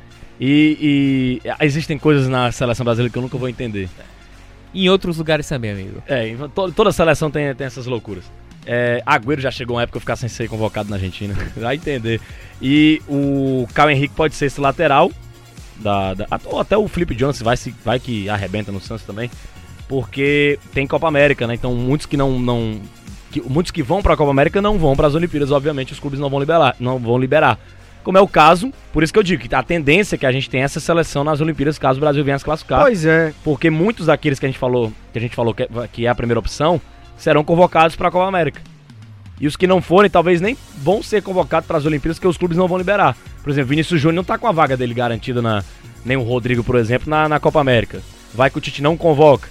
[0.40, 3.88] E, e existem coisas na seleção brasileira que eu nunca vou entender.
[4.74, 6.02] Em outros lugares também, amigo.
[6.08, 8.24] É, to- toda seleção tem, tem essas loucuras.
[8.66, 11.34] É, Agüero já chegou uma época eu ficar sem ser convocado na Argentina.
[11.56, 12.20] Vai entender.
[12.60, 15.12] E o Caio Henrique pode ser esse lateral.
[15.76, 19.30] Da, da- ou até o Felipe Johnson vai, se, vai que arrebenta no Santos também.
[19.88, 21.54] Porque tem Copa América, né?
[21.54, 22.38] Então muitos que não.
[22.38, 22.80] não
[23.30, 26.20] que, muitos que vão pra Copa América não vão para as Olimpíadas, obviamente, os clubes
[26.20, 26.76] não vão liberar.
[26.78, 27.58] Não vão liberar.
[28.04, 30.32] Como é o caso, por isso que eu digo que a tendência é que a
[30.32, 32.80] gente tenha essa seleção nas Olimpíadas, caso o Brasil venha se classificar.
[32.80, 33.32] Pois é.
[33.44, 36.08] Porque muitos daqueles que a gente falou, que a gente falou que é, que é
[36.08, 36.80] a primeira opção,
[37.16, 38.60] serão convocados para a Copa América.
[39.42, 42.36] E os que não forem, talvez nem vão ser convocados para as Olimpíadas, porque os
[42.38, 43.16] clubes não vão liberar.
[43.42, 45.64] Por exemplo, Vinícius Júnior não tá com a vaga dele garantida na
[46.04, 48.00] nem o Rodrigo, por exemplo, na, na Copa América.
[48.32, 49.48] Vai que o Tite não convoca.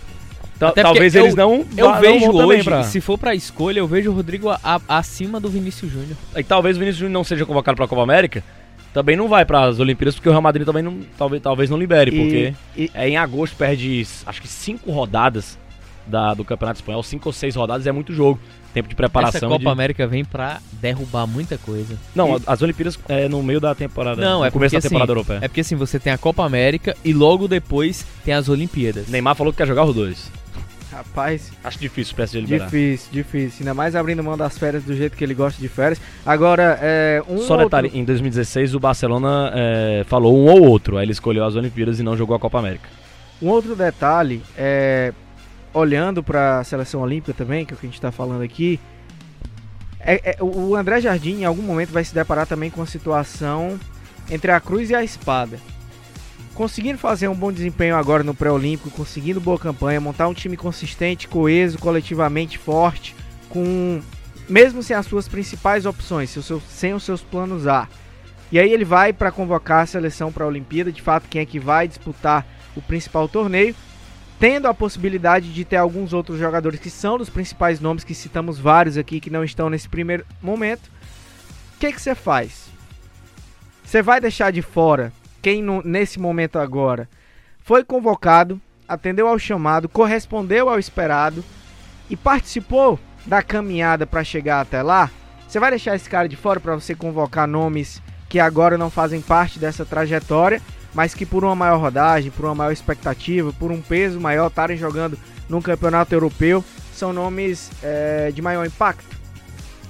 [0.62, 3.80] Até talvez porque eles eu- não Eu vá- vejo hoje, pra- se for pra escolha,
[3.80, 6.16] eu vejo o Rodrigo a- a- acima do Vinícius Júnior.
[6.38, 8.44] E talvez o Vinícius Júnior não seja convocado pra Copa América.
[8.94, 11.78] Também não vai para as Olimpíadas, porque o Real Madrid também não, talvez, talvez não
[11.78, 15.58] libere, E- porque e- é em agosto, perde acho que cinco rodadas
[16.06, 18.40] da, do Campeonato Espanhol, cinco ou seis rodadas é muito jogo.
[18.74, 19.38] Tempo de preparação.
[19.38, 21.96] Essa Copa de- América vem pra derrubar muita coisa.
[22.16, 24.22] Não, E- as Olimpíadas é no meio da temporada.
[24.22, 25.40] Não, no é começo porque da temporada assim, europeia.
[25.44, 29.08] É porque assim, você tem a Copa América e logo depois tem as Olimpíadas.
[29.10, 30.32] Neymar falou que quer jogar os dois.
[30.92, 32.66] Rapaz, Acho difícil pra se liberar.
[32.66, 33.58] difícil, difícil.
[33.62, 36.02] Ainda mais abrindo mão das férias do jeito que ele gosta de férias.
[36.26, 37.66] Agora, é, um Só outro...
[37.68, 42.00] detalhe, em 2016 o Barcelona é, falou um ou outro, aí ele escolheu as Olimpíadas
[42.00, 42.90] e não jogou a Copa América.
[43.42, 45.14] Um outro detalhe, é,
[45.74, 48.80] olhando para a seleção olímpica também, que é o que a gente está falando aqui,
[50.00, 53.80] é- é, o André Jardim em algum momento vai se deparar também com a situação
[54.30, 55.60] entre a cruz e a espada.
[56.54, 61.28] Conseguindo fazer um bom desempenho agora no pré-olímpico, conseguindo boa campanha, montar um time consistente,
[61.28, 63.16] coeso, coletivamente forte,
[63.50, 64.02] com
[64.50, 66.30] mesmo sem as suas principais opções,
[66.68, 67.88] sem os seus, planos A.
[68.52, 71.46] E aí ele vai para convocar a seleção para a Olimpíada, de fato quem é
[71.46, 73.74] que vai disputar o principal torneio,
[74.42, 78.58] tendo a possibilidade de ter alguns outros jogadores que são dos principais nomes, que citamos
[78.58, 80.90] vários aqui que não estão nesse primeiro momento.
[81.76, 82.68] O que que você faz?
[83.84, 87.08] Você vai deixar de fora quem no- nesse momento agora
[87.64, 91.46] foi convocado, atendeu ao chamado, correspondeu ao esperado
[92.10, 95.12] e participou da caminhada para chegar até lá?
[95.48, 99.22] Você vai deixar esse cara de fora para você convocar nomes que agora não fazem
[99.22, 100.60] parte dessa trajetória,
[100.94, 104.78] mas que por uma maior rodagem, por uma maior expectativa, por um peso maior, estarem
[104.78, 105.18] jogando
[105.50, 109.06] num campeonato europeu, são nomes eh, de maior impacto.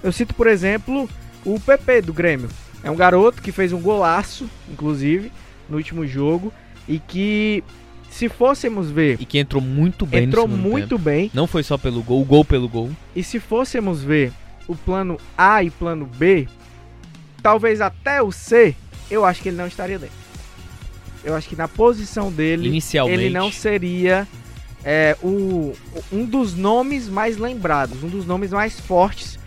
[0.04, 1.10] Eu cito, por exemplo,
[1.46, 2.50] o PP do Grêmio.
[2.84, 5.32] É um garoto que fez um golaço, inclusive,
[5.70, 6.52] no último jogo,
[6.88, 7.64] e que,
[8.10, 11.02] se fôssemos ver, E que entrou muito bem entrou muito tempo.
[11.02, 11.32] bem.
[11.34, 12.90] Não foi só pelo gol, o gol pelo gol.
[13.16, 14.32] E se fôssemos ver
[14.68, 16.48] o plano A e plano B,
[17.44, 18.76] talvez até o C,
[19.10, 20.16] eu acho que ele não estaria dentro.
[21.24, 23.22] Eu acho que na posição dele, Inicialmente.
[23.22, 24.28] ele não seria
[24.84, 25.74] é, o,
[26.12, 29.38] um dos nomes mais lembrados, um dos nomes mais fortes,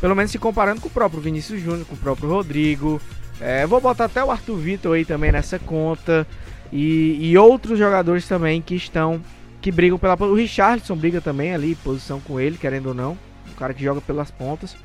[0.00, 3.00] pelo menos se comparando com o próprio Vinícius Júnior, com o próprio Rodrigo.
[3.40, 6.26] É, vou botar até o Arthur Vitor aí também nessa conta.
[6.72, 9.20] E, e outros jogadores também que estão.
[9.60, 10.16] que brigam pela.
[10.20, 13.12] O Richardson briga também ali, posição com ele, querendo ou não.
[13.50, 14.76] Um cara que joga pelas pontas.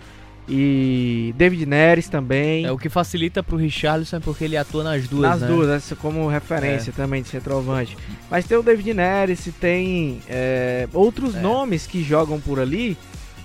[0.50, 2.66] E David Neres também.
[2.66, 5.48] É, o que facilita pro Richarlison é porque ele atua nas duas, Nas né?
[5.48, 7.98] duas, essa como referência também de centroavante.
[8.32, 11.42] Mas tem o David Neres, tem é, outros É.
[11.42, 12.98] nomes que jogam por ali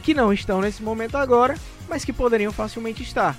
[0.02, 1.56] que não estão nesse momento agora,
[1.88, 3.36] mas que poderiam facilmente estar.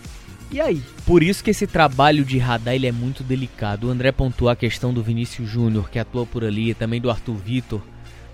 [0.52, 0.82] E aí?
[1.06, 3.88] Por isso que esse trabalho de radar ele é muito delicado.
[3.88, 7.10] O André pontuou a questão do Vinícius Júnior, que atua por ali, e também do
[7.10, 7.82] Arthur Vitor.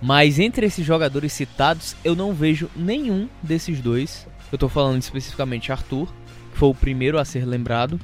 [0.01, 4.25] Mas entre esses jogadores citados, eu não vejo nenhum desses dois.
[4.51, 6.07] Eu tô falando especificamente Arthur,
[6.51, 7.99] que foi o primeiro a ser lembrado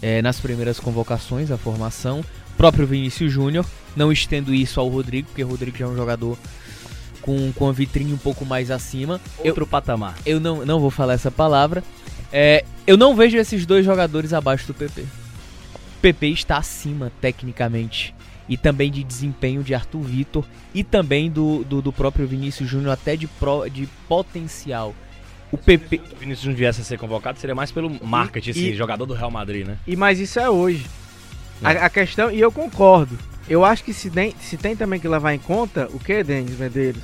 [0.00, 2.24] é, nas primeiras convocações à formação.
[2.56, 3.66] Próprio Vinícius Júnior.
[3.94, 6.38] Não estendo isso ao Rodrigo, porque o Rodrigo já é um jogador
[7.20, 9.20] com, com a vitrine um pouco mais acima.
[9.40, 10.14] Eu, Outro patamar.
[10.24, 11.82] eu não, não vou falar essa palavra.
[12.32, 15.04] É, eu não vejo esses dois jogadores abaixo do PP.
[16.00, 18.14] PP está acima, tecnicamente.
[18.48, 20.44] E também de desempenho de Arthur Vitor.
[20.74, 24.94] E também do, do, do próprio Vinícius Júnior, até de, pro, de potencial.
[25.50, 26.00] O PP.
[26.08, 29.06] Se o Vinícius Júnior viesse a ser convocado, seria mais pelo marketing, esse e- jogador
[29.06, 29.78] do Real Madrid, né?
[29.86, 30.86] E mas isso é hoje.
[31.62, 33.18] A, a questão, e eu concordo.
[33.48, 36.58] Eu acho que se tem, se tem também que levar em conta o que, Denis
[36.58, 37.02] Medeiros?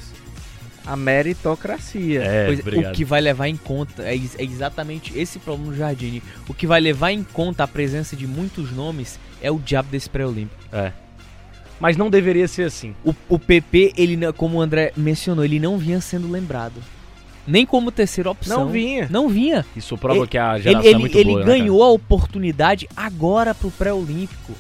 [0.85, 2.21] A meritocracia.
[2.23, 6.21] É, Pois, o que vai levar em conta é, é exatamente esse problema no Jardine.
[6.49, 10.11] O que vai levar em conta a presença de muitos nomes é o diabo desse
[10.11, 10.61] pré-olímpico.
[10.73, 10.93] É.
[11.83, 12.95] Mas não deveria ser assim.
[13.05, 16.81] O, o PP, ele, como o André mencionou, ele não vinha sendo lembrado.
[17.45, 18.67] Nem como terceira opção.
[18.67, 19.09] Não vinha.
[19.11, 19.67] Não vinha.
[19.75, 21.89] Isso prova Ele- que a Ele, geração ele, é muito ele boa, né, ganhou a
[21.91, 24.53] oportunidade agora pro pré-olímpico.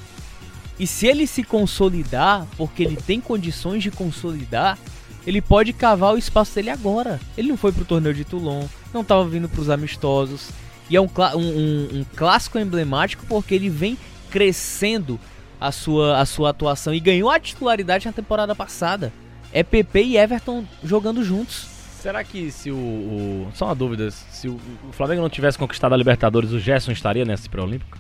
[0.80, 4.76] E se ele se consolidar, porque ele tem condições de consolidar,
[5.24, 7.20] ele pode cavar o espaço dele agora.
[7.38, 10.48] Ele não foi pro torneio de Toulon, não tava vindo pros amistosos.
[10.90, 13.96] E é um, um- um- um clássico emblemático porque ele vem
[14.28, 15.20] crescendo
[15.66, 19.12] a sua, a sua atuação e ganhou a titularidade na temporada passada.
[19.52, 21.66] É PP e Everton jogando juntos.
[22.00, 24.10] Será que se o, o- Só uma dúvida.
[24.10, 27.96] Se o, o Flamengo não tivesse conquistado a Libertadores, o Gerson estaria nesse pré-olímpico?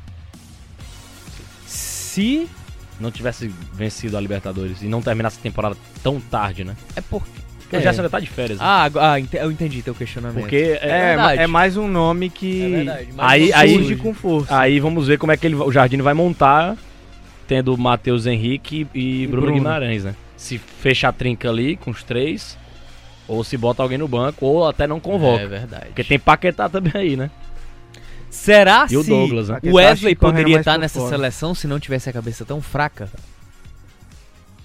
[1.66, 2.48] Se
[3.00, 6.76] Não tivesse vencido a Libertadores e não terminasse a temporada tão tarde, né?
[6.96, 7.28] é porque
[7.60, 7.78] Porque É.
[7.78, 8.58] o Gerson ainda tá de férias.
[8.58, 8.64] né?
[8.66, 10.40] Ah, ah, eu entendi teu questionamento.
[10.42, 11.40] Porque É, é, verdade.
[11.42, 14.02] é mais um nome que É verdade, mas Aí- aí- surge surge.
[14.02, 14.58] com força.
[14.58, 16.76] aí vamos ver como é que ele, o Jardine vai montar,
[17.52, 19.58] tendo Matheus Henrique e, Bruno, Bruno.
[19.58, 20.14] Guimarães, né?
[20.38, 22.56] se fecha a trinca ali com os três,
[23.28, 25.42] ou se bota alguém no banco, ou até não convoca.
[25.42, 25.86] É verdade.
[25.88, 27.30] Porque tem Paquetá também aí, né?
[28.30, 29.58] Será E o Douglas, né?
[29.64, 31.10] o Wesley poderia estar nessa fora.
[31.10, 33.06] seleção se não tivesse a cabeça tão fraca?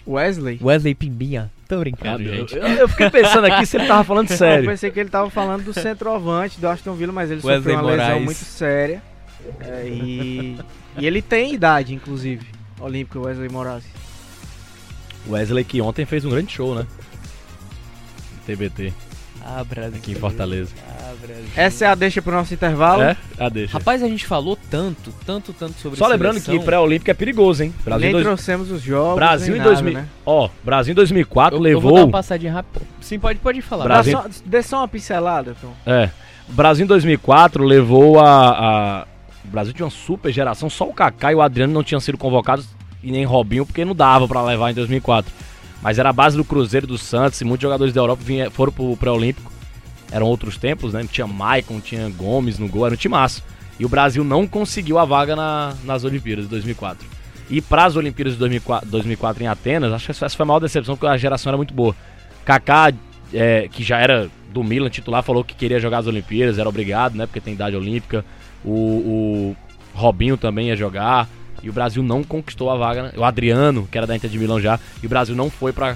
[0.07, 0.57] Wesley?
[0.63, 1.51] Wesley Pimbinha.
[1.67, 2.55] Tô brincando, eu, gente.
[2.55, 4.69] eu- eu fiquei pensando aqui se ele tava falando Eu sério.
[4.69, 7.81] pensei que ele tava falando do centroavante do Aston Villa, mas ele Wesley sofreu uma
[7.91, 8.23] lesão Moraes.
[8.23, 9.03] muito séria.
[9.59, 10.57] É, e,
[10.97, 12.55] e ele tem idade, inclusive.
[12.79, 13.83] Olímpico Wesley Moraes.
[15.27, 16.85] Wesley que ontem fez um grande show, né?
[18.45, 18.93] TBT,
[19.43, 19.97] Ah, Brasil.
[19.97, 20.71] aqui em Fortaleza.
[20.87, 21.45] Ah, Brasil.
[21.55, 23.01] Essa é a deixa pro nosso intervalo.
[23.01, 23.17] É?
[23.37, 23.73] Ah, deixa.
[23.73, 26.57] Rapaz, a gente falou tanto, tanto, tanto sobre Só lembrando seleção.
[26.57, 27.73] que pré-olímpico é perigoso, hein?
[27.83, 28.25] Brasil, Nem em dois...
[28.25, 29.15] trouxemos os jogos.
[29.15, 29.93] Brasil nem em nada, 2000.
[30.01, 30.07] Né?
[30.25, 31.99] Ó, Brasil em 2004 eu, eu vou levou.
[31.99, 32.85] dar uma passadinha rápida.
[33.01, 33.83] Sim, pode, pode falar.
[33.83, 35.73] Dá Brasil- só, dê só uma pincelada, Tom.
[35.85, 36.09] É.
[36.47, 38.49] Brasil em 2004 levou a,
[39.01, 39.07] a-
[39.47, 42.17] O Brasil tinha uma super geração, só o Kaká e o Adriano não tinham sido
[42.17, 42.67] convocados
[43.03, 45.31] e nem Robinho, porque não dava pra levar em 2004.
[45.81, 48.71] Mas era a base do Cruzeiro do Santos e muitos jogadores da Europa vinha, foram
[48.71, 49.51] pro pré-olímpico.
[50.11, 51.05] Eram outros tempos, né?
[51.09, 53.43] Tinha Maicon, tinha Gomes no gol, era um timaço.
[53.79, 57.05] E o Brasil não conseguiu a vaga na- nas Olimpíadas de 2004.
[57.49, 60.59] E para as Olimpíadas de 2004, 2004 em Atenas, acho que essa foi a maior
[60.59, 61.95] decepção, porque a geração era muito boa.
[62.43, 62.91] Kaká,
[63.33, 67.15] é, que já era do Milan titular, falou que queria jogar as Olimpíadas, era obrigado,
[67.15, 67.25] né?
[67.27, 68.25] Porque tem idade olímpica.
[68.65, 69.55] O, o
[69.93, 71.29] Robinho também ia jogar.
[71.61, 73.03] E o Brasil não conquistou a vaga.
[73.03, 73.11] né?
[73.17, 74.79] O Adriano, que era da Inter de Milão já.
[75.01, 75.95] E o Brasil não foi para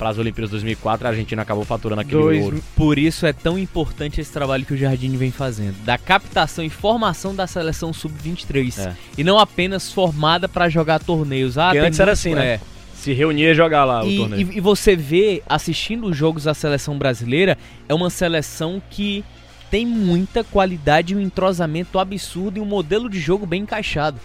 [0.00, 1.06] as Olimpíadas 2004.
[1.06, 2.62] A Argentina acabou faturando aquele Dois- ouro.
[2.74, 6.70] Por isso é tão importante esse trabalho que o Jardine vem fazendo, da captação e
[6.70, 8.92] formação da seleção sub-23 É.
[9.18, 11.56] e não apenas formada pra jogar torneios.
[11.58, 12.46] Ah, antes era muito- assim, né?
[12.54, 12.60] é.
[13.06, 14.52] Se reunia e jogar lá o E, torneio.
[14.52, 17.56] e- e você vê, assistindo os jogos da seleção brasileira,
[17.88, 19.24] é uma seleção que
[19.70, 24.18] tem muita qualidade um entrosamento absurdo e um modelo de jogo bem encaixado.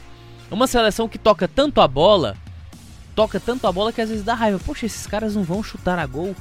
[0.50, 2.36] É uma seleção que toca tanto a bola,
[3.15, 4.60] toca tanto a bola que às vezes dá raiva.
[4.65, 6.36] Poxa, esses caras não vão chutar a gol.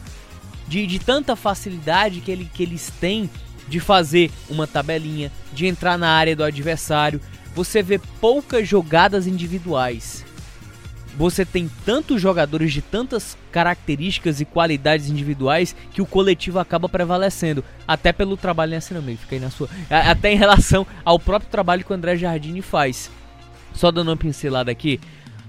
[0.67, 3.29] De, de tanta facilidade que, ele, que eles têm
[3.69, 7.21] de fazer uma tabelinha, de entrar na área do adversário.
[7.55, 10.25] Você vê poucas jogadas individuais
[11.17, 17.65] você tem tantos jogadores de tantas características e qualidades individuais que o coletivo acaba prevalecendo.
[17.87, 19.69] Até pelo trabalho não, amigo, fica aí na sua.
[19.91, 23.11] Até em relação ao próprio trabalho que o André Jardine faz.
[23.75, 25.01] Só dando uma pincelada aqui,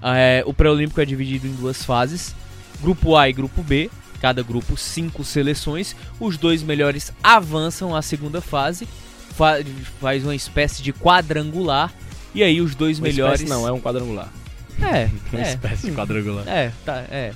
[0.02, 2.34] é, o pré-olímpico é dividido em duas fases:
[2.80, 3.90] grupo A e grupo B.
[4.20, 5.96] Cada grupo, cinco seleções.
[6.20, 8.86] Os dois melhores avançam à segunda fase.
[9.34, 9.56] Fa-
[10.00, 11.92] faz uma espécie de quadrangular.
[12.32, 13.42] E aí os dois Uma melhores.
[13.42, 14.32] não, é um quadrangular.
[14.80, 15.50] É, Uma é.
[15.50, 16.46] espécie de quadrangular.
[16.48, 17.32] É, tá, é.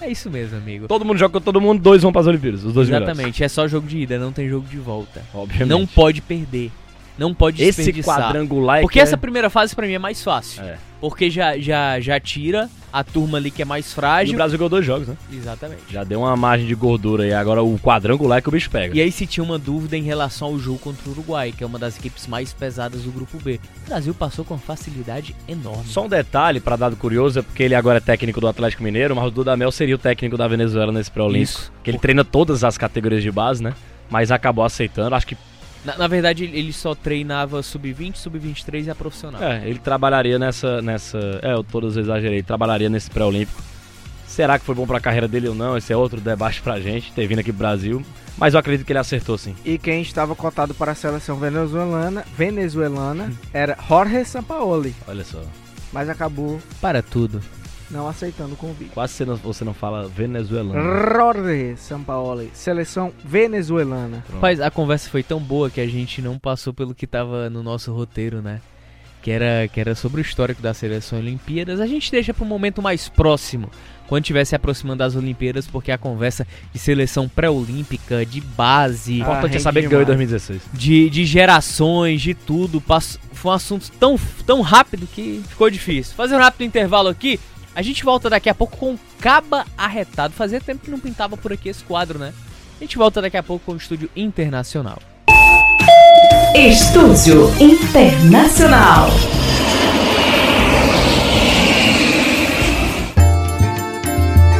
[0.00, 0.86] É isso mesmo, amigo.
[0.88, 2.64] Todo mundo joga com todo mundo, dois vão para as Olimpíadas.
[2.64, 3.08] Os dois melhores.
[3.08, 5.22] Exatamente, é só jogo de ida, não tem jogo de volta.
[5.32, 5.68] Obviamente.
[5.68, 6.70] Não pode perder.
[7.16, 10.22] Não pode Esse quadrangular é Porque que essa é- primeira fase pra mim é mais
[10.22, 10.62] fácil.
[10.62, 10.76] É.
[11.00, 14.32] Porque já, já, já tira a turma ali que é mais E frágil.
[14.32, 15.16] o Brasil ganhou dois jogos, né?
[15.32, 15.82] Exatamente.
[15.90, 17.32] Já deu uma margem de gordura aí.
[17.34, 18.96] Agora o quadrangular é que o bicho pega.
[18.96, 21.66] E aí se tinha uma dúvida em relação ao jogo contra o Uruguai, que é
[21.66, 23.60] uma das equipes mais pesadas do grupo B.
[23.84, 25.84] O Brasil passou com facilidade enorme.
[25.86, 29.14] Só um detalhe, pra dado curioso, é porque ele agora é técnico do Atlético Mineiro,
[29.14, 31.70] mas o Dudamel seria o técnico da Venezuela nesse pré-olímpico.
[31.82, 33.74] Que ele treina todas as categorias de base, né?
[34.10, 35.14] Mas acabou aceitando.
[35.14, 35.36] Acho que
[35.84, 39.42] Na, na verdade, ele só treinava sub-20, sub-23 e a profissional.
[39.42, 40.80] é, ele trabalharia nessa.
[40.80, 42.42] nessa é, eu todas exagerei.
[42.42, 43.62] Trabalharia nesse pré-olímpico.
[44.26, 45.76] Será que foi bom pra carreira dele ou não?
[45.76, 48.04] Esse é outro debate pra gente, ter vindo aqui pro Brasil.
[48.36, 49.54] Mas eu acredito que ele acertou sim.
[49.64, 55.40] E quem estava cotado para a seleção venezuelana, venezuelana era Jorge Sampaoli, Olha só.
[55.92, 57.40] mas acabou Para tudo.
[57.90, 58.90] Não aceitando o convite.
[58.92, 60.74] Quase você não, você não fala venezuelano.
[61.12, 64.18] Jorge Sampaoli, seleção venezuelana.
[64.26, 64.34] Pronto.
[64.34, 67.62] Rapaz, a conversa foi tão boa que a gente não passou pelo que tava no
[67.62, 68.60] nosso roteiro, né?
[69.22, 71.80] Que era, que era sobre o histórico da seleção Olimpíadas.
[71.80, 73.70] A gente deixa para um momento mais próximo,
[74.06, 79.24] quando estiver se aproximando das Olimpíadas, porque a conversa de seleção pré-olímpica, de base, Ah,
[79.24, 80.28] Importante é saber que ganhou em demais.
[80.28, 80.62] 2016.
[80.74, 82.82] de, de gerações, de tudo.
[82.82, 86.14] pass- Foi um assunto tão, tão rápido que ficou difícil.
[86.14, 87.40] Fazer um rápido intervalo aqui.
[87.74, 90.32] A gente volta daqui a pouco com o Caba Arretado.
[90.32, 92.32] Fazia tempo que não pintava por aqui esse quadro, né?
[92.80, 94.98] A gente volta daqui a pouco com o Estúdio Internacional.
[96.54, 99.08] Estúdio Internacional.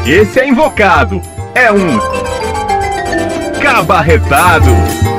[0.07, 1.23] Esse é invocado.
[1.55, 1.99] É um
[3.63, 5.14] cabarretado.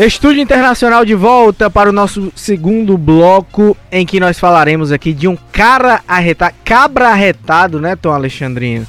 [0.00, 5.28] Estúdio Internacional de volta para o nosso segundo bloco, em que nós falaremos aqui de
[5.28, 8.84] um cara arretado, cabra arretado, né, Tom Alexandrino?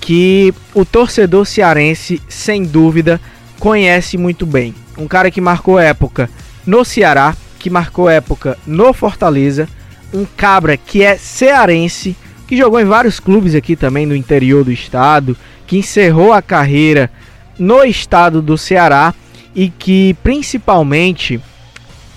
[0.00, 3.20] Que o torcedor cearense, sem dúvida,
[3.58, 4.72] conhece muito bem.
[4.96, 6.30] um cara que marcou época
[6.64, 9.68] no Ceará, que marcou época no Fortaleza,
[10.12, 14.70] um cabra que é cearense, que jogou em vários clubes aqui também no interior do
[14.70, 15.36] estado,
[15.66, 17.10] que encerrou a carreira
[17.58, 19.12] no estado do Ceará
[19.54, 21.40] e que principalmente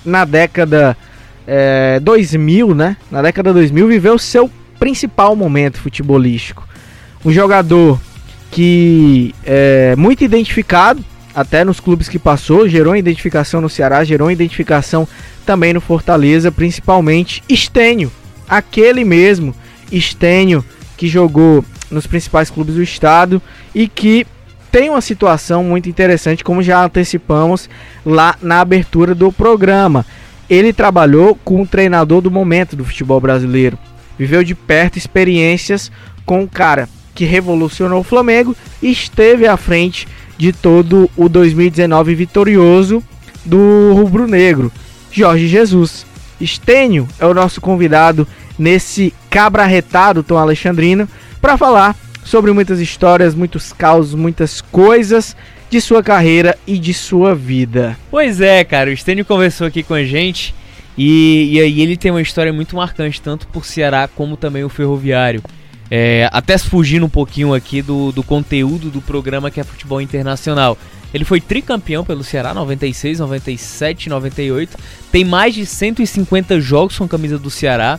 [0.03, 0.97] na década
[1.45, 2.97] é, 2000, né?
[3.11, 6.67] Na década 2000 viveu seu principal momento futebolístico.
[7.23, 7.99] Um jogador
[8.51, 15.07] que é muito identificado até nos clubes que passou, gerou identificação no Ceará, gerou identificação
[15.45, 18.11] também no Fortaleza, principalmente Estênio,
[18.49, 19.53] aquele mesmo
[19.91, 20.65] Estênio
[20.97, 23.41] que jogou nos principais clubes do estado
[23.73, 24.25] e que
[24.71, 27.69] tem uma situação muito interessante, como já antecipamos
[28.05, 30.05] lá na abertura do programa.
[30.49, 33.77] Ele trabalhou com o treinador do momento do futebol brasileiro,
[34.17, 35.91] viveu de perto experiências
[36.25, 42.13] com o cara que revolucionou o Flamengo e esteve à frente de todo o 2019
[42.13, 43.03] vitorioso
[43.43, 44.71] do rubro-negro,
[45.11, 46.05] Jorge Jesus.
[46.39, 48.27] Estênio é o nosso convidado
[48.59, 51.07] nesse cabra retado Tom Alexandrino
[51.41, 51.95] para falar
[52.27, 55.35] sobre muitas histórias, muitos causos, muitas coisas
[55.69, 57.97] de sua carreira e de sua vida.
[58.11, 60.53] Pois é, cara, o Estênio conversou aqui com a gente
[60.97, 64.69] e, e aí ele tem uma história muito marcante, tanto por Ceará como também o
[64.69, 65.41] Ferroviário.
[65.89, 70.77] É, até fugindo um pouquinho aqui do, do conteúdo do programa que é futebol internacional.
[71.13, 74.77] Ele foi tricampeão pelo Ceará 96, 97, 98.
[75.09, 77.97] Tem mais de 150 jogos com a camisa do Ceará.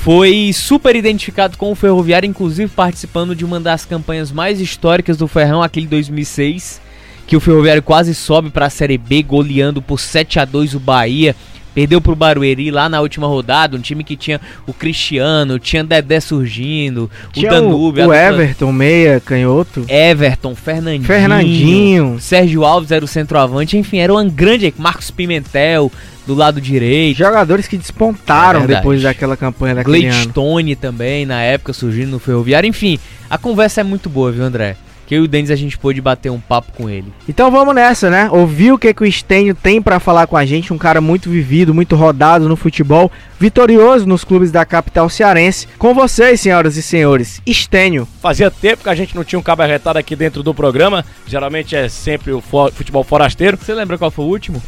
[0.00, 5.26] Foi super identificado com o Ferroviário, inclusive participando de uma das campanhas mais históricas do
[5.26, 6.80] Ferrão, aquele 2006,
[7.26, 10.80] que o Ferroviário quase sobe para a Série B, goleando por 7 a 2 o
[10.80, 11.34] Bahia.
[11.78, 16.18] Perdeu pro Barueri lá na última rodada, um time que tinha o Cristiano, tinha Dedé
[16.18, 19.84] surgindo, Tinha o Danúbio, o, o Everton, meia, canhoto.
[19.88, 22.16] Everton, Fernandinho, Fernandinho.
[22.18, 24.74] Sérgio Alves era o centroavante, enfim, era uma grande.
[24.76, 25.92] Marcos Pimentel
[26.26, 29.84] do lado direito, Jogadores que despontaram É depois daquela campanha ano.
[29.84, 32.98] Gladstone também na época surgindo no Ferroviário, enfim,
[33.30, 34.74] a conversa é muito boa, viu, André?
[35.08, 37.10] Que eu e o Denis a gente pôde bater um papo com ele.
[37.26, 38.28] Então vamos nessa, né?
[38.30, 41.30] Ouvir o que, que o Estênio tem pra falar com a gente, um cara muito
[41.30, 45.66] vivido, muito rodado no futebol, vitorioso nos clubes da capital cearense.
[45.78, 48.06] Com vocês, senhoras e senhores, Estênio.
[48.20, 51.02] Fazia tempo que a gente não tinha um cabo arretado aqui dentro do programa.
[51.26, 53.56] Geralmente é sempre o futebol forasteiro.
[53.56, 54.62] Você lembra qual foi o último?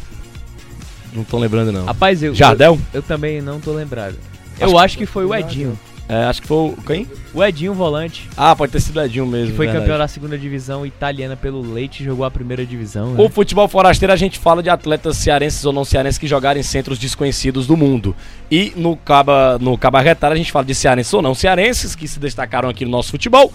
[1.13, 1.85] Não tô lembrando, não.
[1.85, 2.33] Rapaz, eu.
[2.33, 2.79] Jardel?
[2.91, 4.15] Eu, eu também não tô lembrado.
[4.59, 5.77] Eu acho que foi o Edinho.
[6.09, 6.77] É, acho que foi o.
[6.85, 7.07] Quem?
[7.33, 9.51] O Edinho volante, Ah, pode ter sido o Edinho mesmo.
[9.51, 9.85] que foi verdade.
[9.85, 13.13] campeão da segunda divisão italiana pelo Leite e jogou a primeira divisão.
[13.13, 13.29] O Né?
[13.29, 16.99] futebol forasteiro a gente fala de atletas cearenses ou não cearenses que jogaram em centros
[16.99, 18.13] desconhecidos do mundo.
[18.51, 22.07] E no Caba, no Caba Retar a gente fala de cearenses ou não cearenses que
[22.07, 23.53] se destacaram aqui no nosso futebol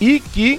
[0.00, 0.58] e que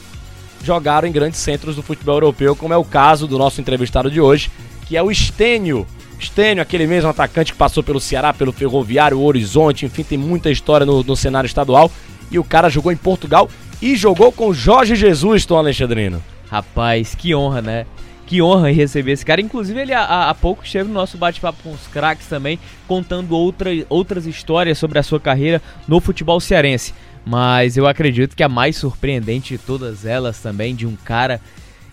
[0.63, 4.21] jogaram em grandes centros do futebol europeu, como é o caso do nosso entrevistado de
[4.21, 4.51] hoje,
[4.85, 5.87] que é o Estênio.
[6.19, 10.85] Estênio, aquele mesmo atacante que passou pelo Ceará, pelo Ferroviário, Horizonte, enfim, tem muita história
[10.85, 11.91] no, no cenário estadual.
[12.31, 13.49] E o cara jogou em Portugal
[13.81, 16.21] e jogou com Jorge Jesus, Tom Alexandrino.
[16.49, 17.85] Rapaz, que honra, né?
[18.27, 19.41] Que honra receber esse cara.
[19.41, 23.71] Inclusive, ele há, há pouco esteve no nosso bate-papo com os craques também, contando outra,
[23.89, 26.93] outras histórias sobre a sua carreira no futebol cearense.
[27.25, 31.41] Mas eu acredito que a mais surpreendente de todas elas também, de um cara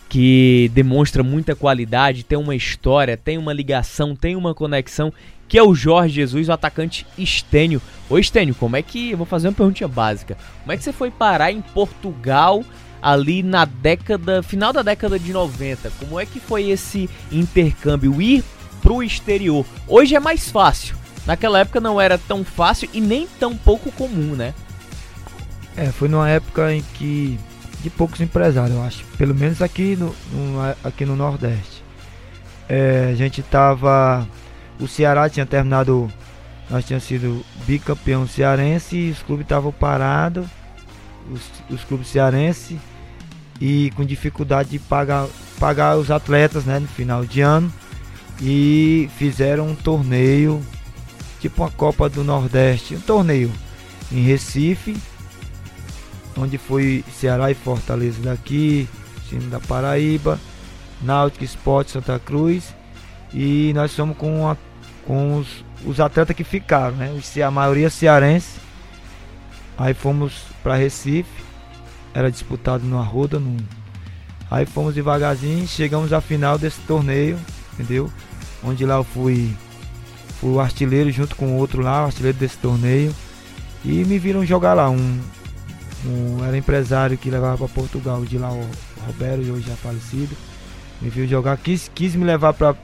[0.09, 5.13] que demonstra muita qualidade, tem uma história, tem uma ligação, tem uma conexão,
[5.49, 7.81] que é o Jorge Jesus, o atacante Estênio.
[8.09, 9.15] Ô Estênio, como é que.
[9.15, 10.37] Vou fazer uma perguntinha básica.
[10.61, 12.65] Como é que você foi parar em Portugal
[13.01, 14.43] ali na década.
[14.43, 15.91] final da década de 90?
[15.99, 18.21] Como é que foi esse intercâmbio?
[18.21, 18.45] Ir
[18.83, 19.65] pro exterior?
[19.87, 20.97] Hoje é mais fácil.
[21.27, 24.55] Naquela época não era tão fácil e nem tão pouco comum, né?
[25.77, 27.39] É, foi numa época em que
[27.87, 31.85] de poucos empresários, eu acho, pelo menos aqui no, no- aqui no Nordeste.
[32.69, 34.27] É, a gente tava,
[34.81, 36.11] o Ceará tinha terminado,
[36.69, 40.47] nós tínhamos sido bicampeão cearense e os clubes estavam parados,
[41.31, 42.77] os, os clubes cearenses
[43.61, 45.29] e com dificuldade de pagar,
[45.61, 47.73] pagar os atletas, né, no final de ano
[48.43, 50.61] e fizeram um torneio,
[51.41, 53.53] tipo uma Copa do Nordeste, um torneio
[54.11, 54.97] em Recife
[56.37, 58.89] onde foi Ceará e Fortaleza daqui,
[59.29, 60.39] time da Paraíba,
[61.03, 62.75] Náutico Esporte Santa Cruz
[63.33, 64.57] e nós somos com, a-
[65.07, 67.11] com os, os atletas que ficaram, né?
[67.45, 68.59] A maioria cearense.
[69.79, 70.33] Aí fomos
[70.63, 71.29] para Recife,
[72.15, 73.59] era disputado no Arruda, num...
[74.51, 77.39] aí fomos devagarzinho, chegamos à final desse torneio,
[77.75, 78.11] entendeu?
[78.65, 79.55] Onde lá eu fui,
[80.41, 83.15] fui o artilheiro junto com outro lá, o artilheiro desse torneio.
[83.85, 85.21] E me viram jogar lá, um,
[86.07, 88.69] um- era empresário que levava para Portugal de lá o
[89.07, 90.37] Roberto, hoje já falecido.
[91.01, 92.75] Me viu jogar, quis, quis me levar para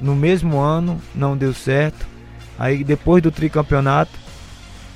[0.00, 2.06] no mesmo ano, não deu certo.
[2.58, 4.12] Aí depois do tricampeonato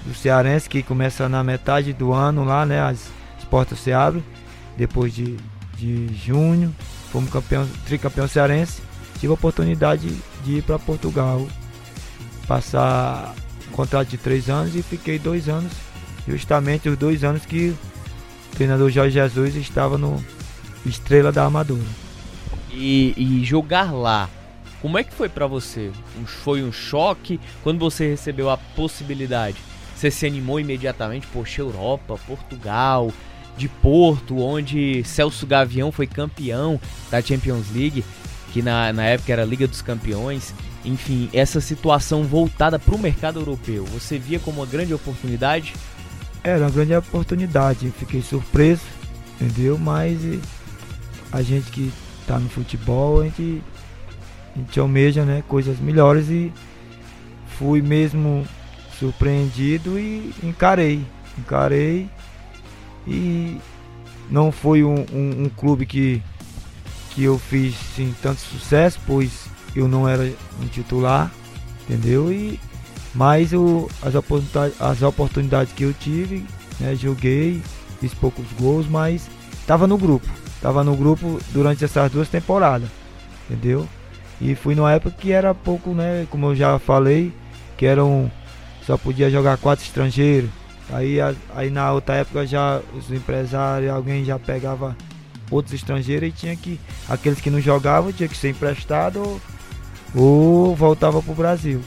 [0.05, 2.81] do Cearense, que começa na metade do ano lá, né?
[2.81, 4.25] As, as portas se abrem.
[4.77, 5.37] Depois de,
[5.77, 6.75] de junho,
[7.13, 8.81] fomos campeão, tricampeão cearense.
[9.19, 10.09] Tive a oportunidade
[10.45, 11.47] de ir para Portugal,
[12.47, 13.35] passar
[13.69, 15.73] um contrato de três anos e fiquei dois anos,
[16.27, 17.69] justamente os dois anos que
[18.53, 20.23] o treinador Jorge Jesus estava no
[20.85, 21.81] Estrela da Amadora.
[22.73, 24.29] E, e jogar lá,
[24.81, 25.91] como é que foi para você?
[26.25, 29.59] Foi um choque quando você recebeu a possibilidade?
[29.95, 31.27] Você se animou imediatamente?
[31.27, 33.13] Poxa, Europa, Portugal,
[33.57, 38.03] de Porto, onde Celso Gavião foi campeão da Champions League,
[38.53, 40.55] que na, na época era Liga dos Campeões.
[40.83, 45.75] Enfim, essa situação voltada para o mercado europeu, você via como uma grande oportunidade?
[46.43, 48.83] Era uma grande oportunidade, fiquei surpreso,
[49.41, 49.79] entendeu?
[49.79, 50.19] Mas
[51.33, 51.93] a gente que
[52.27, 53.63] tá no futebol, a gente,
[54.55, 56.53] a gente almeja né, coisas melhores e
[57.59, 58.47] fui mesmo
[58.99, 61.05] surpreendido e encarei.
[61.39, 62.09] Encarei
[63.07, 63.59] e
[64.31, 66.23] não foi um, um, um clube que,
[67.11, 71.31] que eu fiz sim, tanto sucesso, pois eu não era um titular,
[71.83, 72.33] entendeu?
[72.33, 72.59] E
[73.15, 76.47] mas o, as, oportunidades, as oportunidades que eu tive,
[76.79, 77.63] né, joguei,
[78.01, 79.29] fiz poucos gols, mas
[79.61, 80.29] estava no grupo.
[80.55, 82.89] Estava no grupo durante essas duas temporadas,
[83.49, 83.89] entendeu?
[84.41, 87.33] E fui numa época que era pouco, né, como eu já falei,
[87.77, 88.31] que eram
[88.87, 90.51] só podia jogar quatro estrangeiros.
[90.93, 91.19] Aí,
[91.55, 94.97] aí na outra época já os empresários, alguém já pegava
[95.51, 99.41] outros estrangeiros e tinha que aqueles que não jogavam tinha que ser emprestado ou,
[100.15, 101.81] ou voltava para o Brasil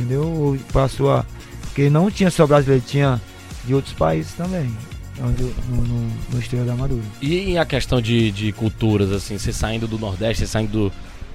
[0.00, 0.24] entendeu?
[0.26, 1.24] Ou passou a.
[1.62, 3.20] Porque não tinha só brasileiro, tinha
[3.64, 4.74] de outros países também.
[5.22, 7.02] Onde, no, no, no da Amadora.
[7.20, 10.92] E a questão de, de culturas, assim, você saindo do Nordeste, você saindo do,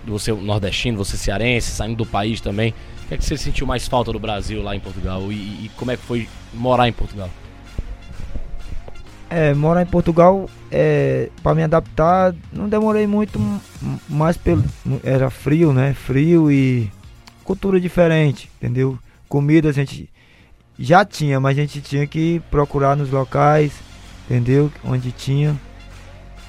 [0.07, 3.88] você nordestino, você cearense, saindo do país também, o que é que você sentiu mais
[3.88, 5.32] falta do Brasil lá em Portugal?
[5.32, 7.30] E, e como é que foi morar em Portugal?
[9.30, 13.39] É, morar em Portugal, é, para me adaptar, não demorei muito,
[14.07, 14.63] mais pelo.
[15.03, 15.93] Era frio, né?
[15.93, 16.91] Frio e
[17.45, 18.99] cultura diferente, entendeu?
[19.29, 20.09] Comida a gente
[20.77, 23.71] já tinha, mas a gente tinha que procurar nos locais,
[24.25, 24.71] entendeu?
[24.83, 25.55] Onde tinha.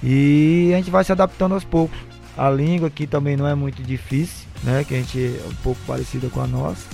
[0.02, 1.98] E a gente vai se adaptando aos poucos.
[2.36, 4.84] A língua aqui também não é muito difícil, né?
[4.84, 6.86] Que a gente é um pouco parecida com a nossa.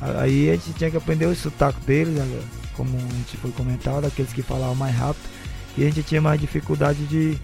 [0.00, 2.42] Aí a gente tinha que aprender o sotaque deles, né?
[2.76, 5.28] como a gente foi comentado, aqueles que falavam mais rápido.
[5.76, 7.36] E a gente tinha mais dificuldade de,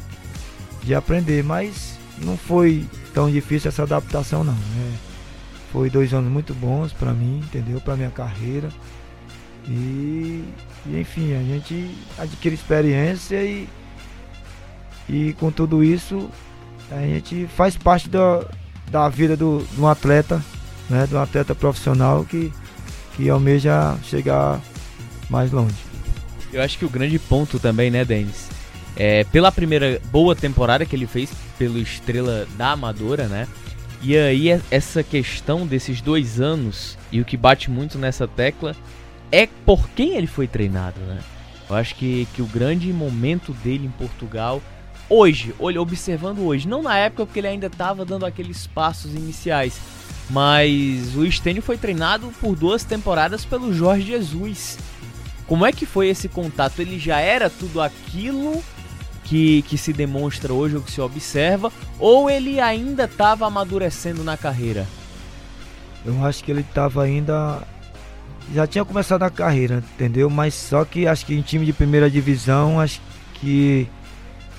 [0.82, 4.54] de aprender, mas não foi tão difícil essa adaptação não.
[4.54, 4.94] Né?
[5.72, 7.80] Foi dois anos muito bons para mim, entendeu?
[7.80, 8.68] Para minha carreira.
[9.68, 10.44] E,
[10.86, 13.68] e, enfim, a gente adquire experiência e,
[15.08, 16.30] e com tudo isso
[16.90, 18.44] a gente faz parte da,
[18.90, 20.42] da vida do, de um atleta,
[20.88, 21.06] né?
[21.06, 22.52] De um atleta profissional que,
[23.16, 24.60] que almeja chegar
[25.28, 25.74] mais longe.
[26.52, 28.48] Eu acho que o grande ponto também, né, Denis?
[28.94, 33.46] É, pela primeira boa temporada que ele fez pelo Estrela da Amadora, né?
[34.02, 38.76] E aí essa questão desses dois anos e o que bate muito nessa tecla
[39.32, 41.18] é por quem ele foi treinado, né?
[41.68, 44.62] Eu acho que, que o grande momento dele em Portugal,
[45.08, 49.80] hoje, olha, observando hoje, não na época porque ele ainda estava dando aqueles passos iniciais,
[50.30, 54.78] mas o Stênio foi treinado por duas temporadas pelo Jorge Jesus.
[55.46, 56.80] Como é que foi esse contato?
[56.80, 58.62] Ele já era tudo aquilo
[59.26, 64.36] que, que se demonstra hoje ou que se observa, ou ele ainda estava amadurecendo na
[64.36, 64.86] carreira?
[66.04, 67.62] Eu acho que ele estava ainda.
[68.54, 70.30] Já tinha começado a carreira, entendeu?
[70.30, 73.00] Mas só que acho que em time de primeira divisão, acho
[73.34, 73.88] que.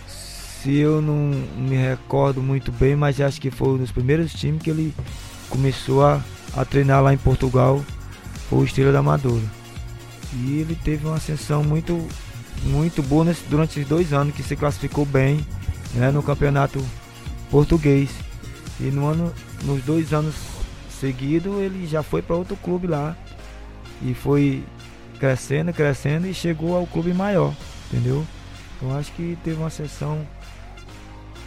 [0.08, 4.62] Se eu não me recordo muito bem, mas acho que foi um dos primeiros times
[4.62, 4.94] que ele
[5.50, 6.20] começou a,
[6.58, 7.82] a treinar lá em Portugal,
[8.50, 9.46] foi o Estrela da Amadora.
[10.34, 12.06] E ele teve uma ascensão muito
[12.64, 15.46] muito boa nesse, durante esses dois anos que se classificou bem
[15.94, 16.84] né, no campeonato
[17.50, 18.10] português.
[18.80, 19.34] E no ano,
[19.64, 20.36] nos dois anos
[21.00, 23.16] seguidos ele já foi para outro clube lá
[24.02, 24.64] e foi
[25.20, 27.54] crescendo, crescendo e chegou ao clube maior,
[27.92, 28.26] entendeu?
[28.82, 30.26] Eu acho que teve uma sessão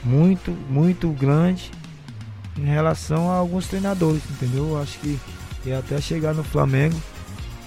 [0.02, 1.70] muito, muito grande
[2.58, 4.70] em relação a alguns treinadores, entendeu?
[4.70, 5.18] Eu acho que
[5.64, 7.00] ia até chegar no Flamengo,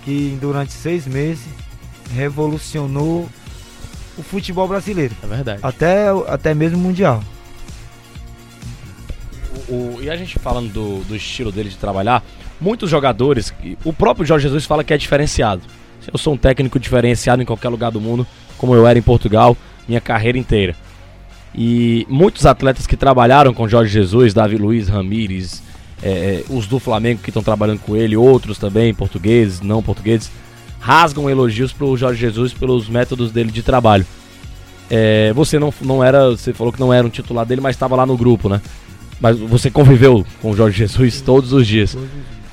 [0.04, 1.48] que durante seis meses
[2.14, 3.28] revolucionou
[4.18, 5.16] o futebol brasileiro.
[5.24, 5.60] É verdade.
[5.64, 7.24] Até, até mesmo mundial.
[9.68, 12.24] O, o, e a gente falando do, do estilo dele de trabalhar,
[12.60, 13.54] muitos jogadores,
[13.84, 15.62] o próprio Jorge Jesus fala que é diferenciado.
[16.12, 19.56] Eu sou um técnico diferenciado em qualquer lugar do mundo, como eu era em Portugal,
[19.88, 20.76] minha carreira inteira.
[21.56, 25.62] E muitos atletas que trabalharam com Jorge Jesus, Davi Luiz, Ramires,
[26.02, 30.32] é, é, os do Flamengo que estão trabalhando com ele, outros também, portugueses, não portugueses,
[30.84, 34.06] rasgam elogios pro Jorge Jesus pelos métodos dele de trabalho.
[34.92, 37.96] É, você não, não era, você falou que não era um titular dele, mas estava
[37.96, 38.62] lá no grupo, né?
[39.18, 41.98] Mas você conviveu com o Jorge Jesus todos os dias.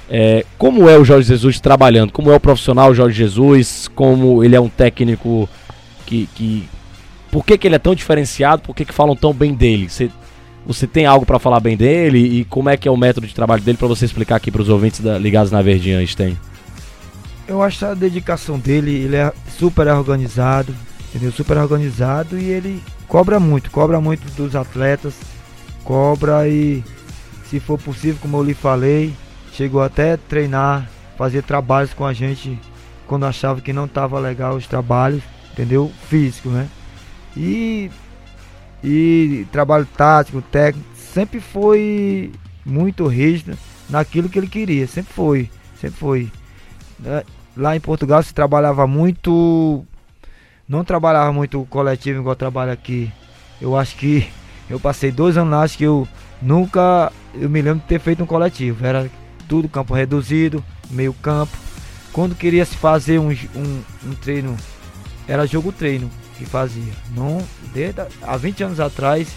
[0.09, 2.12] É, como é o Jorge Jesus trabalhando?
[2.12, 3.91] Como é o profissional Jorge Jesus?
[3.93, 5.49] Como ele é um técnico
[6.07, 6.28] que.
[6.37, 6.68] que
[7.33, 8.62] por que, que ele é tão diferenciado?
[8.62, 9.89] Por que, que falam tão bem dele?
[9.89, 10.09] Você,
[10.64, 12.18] você tem algo para falar bem dele?
[12.18, 14.62] E como é que é o método de trabalho dele para você explicar aqui para
[14.62, 16.37] os ouvintes da, ligados na Verdinha, Sten?
[17.51, 20.72] Eu acho a dedicação dele, ele é super organizado,
[21.09, 21.32] entendeu?
[21.32, 25.14] Super organizado e ele cobra muito, cobra muito dos atletas,
[25.82, 26.84] cobra e
[27.46, 29.12] se for possível, como eu lhe falei,
[29.53, 30.88] chegou até treinar,
[31.18, 32.57] fazer trabalhos com a gente
[33.09, 35.90] quando achava que não estava legal os trabalhos, entendeu?
[36.09, 36.68] Físico, né?
[37.36, 37.90] E
[38.84, 42.30] e trabalho tático, técnico, sempre foi
[42.64, 46.32] muito rígido naquilo que ele queria, sempre foi, sempre foi.
[47.61, 49.84] Lá em Portugal se trabalhava muito,
[50.66, 53.12] não trabalhava muito coletivo igual trabalho aqui.
[53.61, 54.26] Eu acho que
[54.70, 56.08] eu passei dois anos lá, acho que eu
[56.40, 58.86] nunca, eu me lembro de ter feito um coletivo.
[58.86, 59.11] Era
[59.46, 61.54] tudo campo reduzido, meio campo.
[62.14, 64.56] Quando queria se fazer um, um, um treino,
[65.28, 66.94] era jogo treino que fazia.
[67.14, 69.28] Não, desde há 20 anos atrás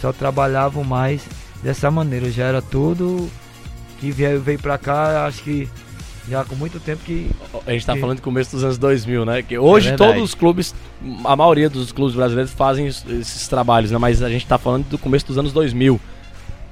[0.00, 1.20] só trabalhavam mais
[1.62, 2.30] dessa maneira.
[2.30, 3.28] Já era tudo
[4.00, 5.68] que veio, veio pra cá, acho que
[6.28, 7.30] já com muito tempo que.
[7.66, 8.00] A gente tá que...
[8.00, 9.42] falando do começo dos anos 2000, né?
[9.42, 10.74] Que hoje é todos os clubes,
[11.24, 13.98] a maioria dos clubes brasileiros fazem esses trabalhos, né?
[13.98, 16.00] Mas a gente tá falando do começo dos anos 2000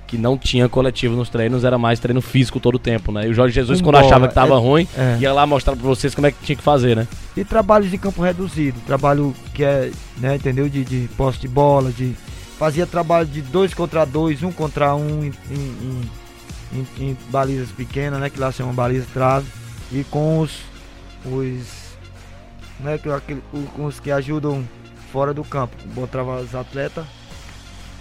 [0.06, 3.26] que não tinha coletivo nos treinos, era mais treino físico todo o tempo, né?
[3.26, 5.18] E o Jorge Jesus, quando bola, achava que tava é, ruim, é.
[5.20, 7.08] ia lá mostrar pra vocês como é que tinha que fazer, né?
[7.36, 10.68] E trabalhos de campo reduzido, trabalho que é, né, entendeu?
[10.68, 12.14] De, de posse de bola, de.
[12.58, 16.00] Fazia trabalho de dois contra dois, um contra um em, em, em,
[16.98, 18.28] em balizas pequenas, né?
[18.28, 19.46] Que lá chamam baliza trave.
[19.92, 20.60] E com os.
[21.24, 21.84] os
[22.80, 23.36] né, que,
[23.76, 24.66] com os que ajudam
[25.12, 25.76] fora do campo.
[25.94, 27.04] Botava os atletas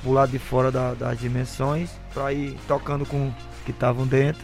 [0.02, 3.32] pro lado de fora da, das dimensões para ir tocando com
[3.66, 4.44] que estavam dentro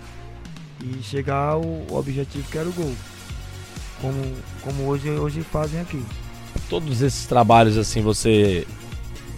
[0.81, 2.93] e chegar ao objetivo que era o gol.
[4.01, 6.01] Como, como hoje, hoje fazem aqui.
[6.69, 8.65] Todos esses trabalhos assim você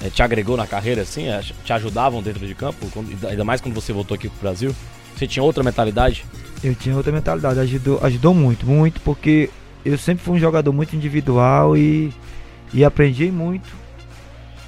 [0.01, 1.27] é, te agregou na carreira assim?
[1.27, 2.87] É, te ajudavam dentro de campo?
[2.91, 4.75] Quando, ainda mais quando você voltou aqui pro Brasil?
[5.15, 6.25] Você tinha outra mentalidade?
[6.63, 9.49] Eu tinha outra mentalidade, ajudou, ajudou muito, muito, porque
[9.83, 12.13] eu sempre fui um jogador muito individual e,
[12.73, 13.69] e aprendi muito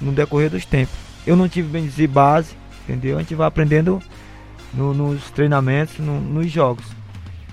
[0.00, 0.94] no decorrer dos tempos.
[1.26, 2.50] Eu não tive bem dizer base,
[2.82, 3.16] entendeu?
[3.16, 4.02] A gente vai aprendendo
[4.72, 6.84] no, nos treinamentos, no, nos jogos.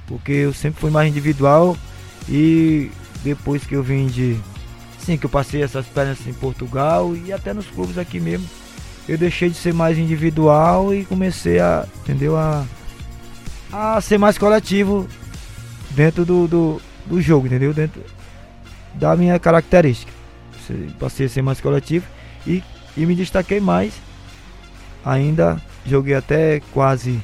[0.08, 1.78] Porque eu sempre fui mais individual
[2.28, 2.92] e
[3.24, 4.38] depois que eu vim de.
[5.06, 8.48] Sim, que eu passei essas experiências em Portugal e até nos clubes aqui mesmo,
[9.10, 12.38] eu deixei de ser mais individual e comecei a, entendeu?
[12.38, 12.66] A,
[13.72, 15.08] a ser mais coletivo
[15.92, 17.74] dentro do, do, do jogo, entendeu?
[17.74, 18.04] Dentro
[18.94, 20.12] da minha característica.
[21.00, 22.06] Passei a ser mais coletivo
[22.46, 22.64] e
[22.96, 23.94] e me destaquei mais.
[25.04, 27.20] Ainda joguei até quase.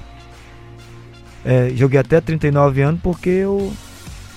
[1.46, 3.72] É, joguei até 39 anos porque eu,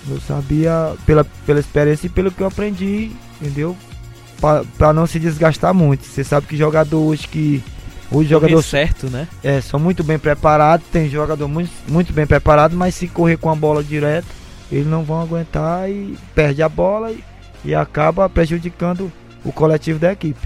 [0.08, 3.10] eu sabia, pela, pela experiência e pelo que eu aprendi,
[3.40, 3.76] entendeu?
[4.78, 6.04] Para não se desgastar muito.
[6.04, 7.62] Você sabe que jogador hoje que.
[8.10, 9.28] Os jogadores certo, né?
[9.42, 13.48] É, são muito bem preparados, tem jogador muito, muito bem preparado, mas se correr com
[13.48, 14.26] a bola direto,
[14.70, 17.22] eles não vão aguentar e perde a bola e,
[17.64, 19.12] e acaba prejudicando
[19.44, 20.40] o coletivo da equipe.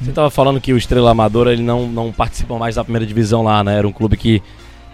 [0.00, 3.42] Você estava falando que o Estrela Amadora ele não, não participa mais da primeira divisão
[3.42, 3.78] lá, né?
[3.78, 4.40] Era um clube que,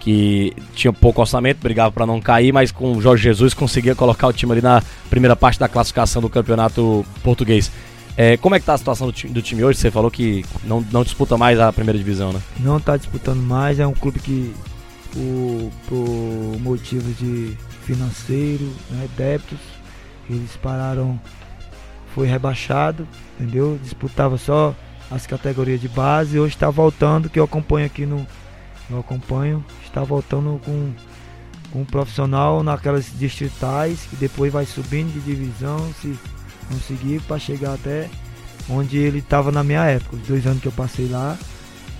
[0.05, 4.27] que tinha pouco orçamento, brigava para não cair, mas com o Jorge Jesus conseguia colocar
[4.27, 4.79] o time ali na
[5.09, 7.71] primeira parte da classificação do campeonato português.
[8.15, 9.79] É, como é que está a situação do time, do time, hoje?
[9.79, 12.39] Você falou que não, não disputa mais a primeira divisão, né?
[12.59, 14.53] Não está disputando mais, é um clube que
[15.11, 19.57] por, por motivo de financeiro, né, débitos,
[20.29, 21.19] eles pararam,
[22.13, 23.07] foi rebaixado,
[23.39, 23.79] entendeu?
[23.81, 24.75] Disputava só
[25.09, 26.39] as categorias de base.
[26.39, 28.25] Hoje está voltando, que eu acompanho aqui no.
[28.87, 29.65] Eu acompanho,
[29.95, 30.91] está voltando com,
[31.71, 36.19] com um profissional naquelas distritais, que depois vai subindo de divisão, se
[36.67, 38.09] conseguir, para chegar até
[38.69, 41.37] onde ele estava na minha época, os dois anos que eu passei lá.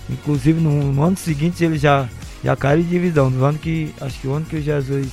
[0.10, 2.10] Inclusive no, no, ano seguinte ele já,
[2.44, 3.30] já caiu de divisão.
[3.30, 3.94] No ano que.
[4.02, 5.08] Acho que o ano que o Jesus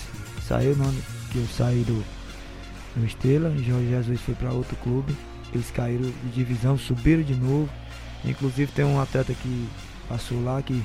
[0.47, 2.05] saiu, no ano que eu saí do,
[2.97, 5.16] do Estrela, o Jorge Jesus foi para outro clube.
[5.55, 7.68] Eles caíram de divisão, subiram de novo.
[8.24, 9.68] Inclusive tem um atleta que
[10.09, 10.83] passou lá, que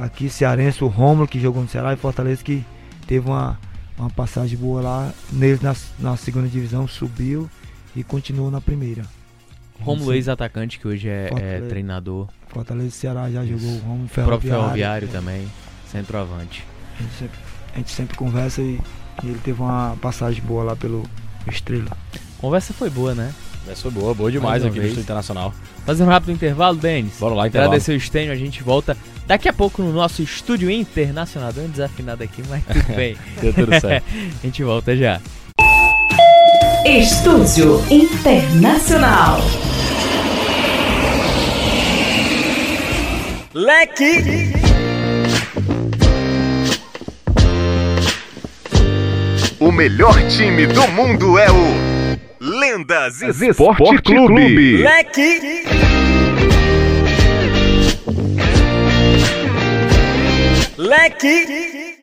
[0.00, 2.64] aqui cearense, o Romulo, que jogou no Ceará e Fortaleza, que
[3.06, 3.58] teve uma,
[3.98, 5.12] uma passagem boa lá.
[5.30, 7.48] Nele na, na segunda divisão subiu
[7.94, 9.04] e continuou na primeira.
[9.80, 12.28] Romulo, ex-atacante, que hoje é, é treinador.
[12.48, 14.50] Fortaleza e Ceará já jogou o Romo O próprio Ferroviário.
[14.50, 15.48] Ferroviário também,
[15.90, 16.64] centroavante.
[16.98, 17.38] A gente sempre,
[17.72, 18.80] a gente sempre conversa e,
[19.22, 21.04] e ele teve uma passagem boa lá pelo
[21.46, 21.96] Estrela.
[22.38, 23.32] Conversa foi boa, né?
[23.68, 24.86] Essa foi boa, boa demais aqui no vez.
[24.86, 25.54] Estúdio Internacional.
[25.86, 27.14] Fazer um rápido intervalo, Denis.
[27.18, 27.70] Bora lá, intervalo.
[27.70, 28.96] Agradecer o Estênio, a gente volta
[29.26, 31.52] daqui a pouco no nosso estúdio internacional.
[31.52, 33.16] Deu um desafinado aqui, mas tudo bem.
[33.40, 34.04] Deu tudo certo.
[34.42, 35.20] a gente volta já.
[36.84, 39.40] Estúdio Internacional.
[43.52, 44.54] Leque.
[49.60, 51.99] O melhor time do mundo é o
[52.42, 54.78] Lendas Esporte Clube.
[54.78, 55.62] Leque.
[60.78, 61.98] Leque.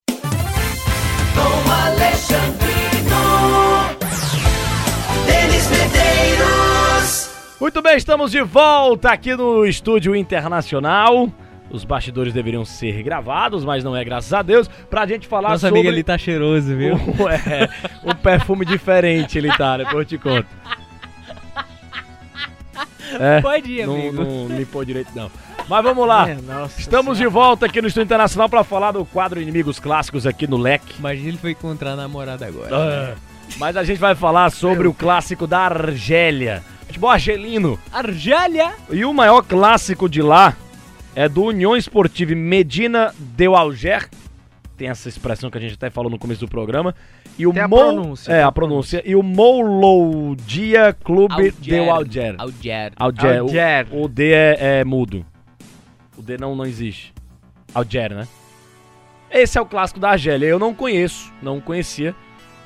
[1.33, 3.17] Com Alexandrino.
[5.25, 7.29] Denis Medeiros.
[7.59, 11.31] Muito bem, estamos de volta aqui no Estúdio Internacional.
[11.70, 15.61] Os bastidores deveriam ser gravados, mas não é, graças a Deus, pra gente falar Nosso
[15.65, 15.80] sobre...
[15.80, 16.95] amigo ali tá cheiroso, viu?
[17.20, 17.70] O, é,
[18.05, 20.47] um perfume diferente ele tá, depois eu te conto.
[23.20, 24.24] É, Pode ir, não, amigo.
[24.24, 25.32] não limpou direito não.
[25.68, 26.30] Mas vamos lá.
[26.30, 30.26] É, nossa Estamos de volta aqui no Estúdio Internacional pra falar do quadro Inimigos Clássicos
[30.26, 30.95] aqui no Leque.
[30.99, 32.76] Imagina ele foi encontrar a namorada agora.
[32.76, 33.15] Ah,
[33.57, 36.63] Mas a gente vai falar sobre o clássico da Argélia.
[36.86, 37.78] Futebol argelino.
[37.91, 38.74] Argélia!
[38.89, 40.55] E o maior clássico de lá
[41.20, 44.07] é do União Esportive Medina del Alger.
[44.78, 46.93] Tem essa expressão que a gente até falou no começo do programa.
[47.39, 49.01] E o Tem a Mou- pronúncia, É, a a pronúncia.
[49.03, 51.53] E o Mouloudia Clube Alger.
[51.59, 52.36] del Alger.
[52.38, 52.91] Alger.
[52.95, 53.39] Alger.
[53.39, 53.88] Alger.
[53.91, 55.26] O, o D é, é mudo.
[56.15, 57.11] O D não, não existe.
[57.74, 58.28] Alger, né?
[59.32, 60.45] Esse é o clássico da Argélia.
[60.45, 62.13] Eu não conheço, não conhecia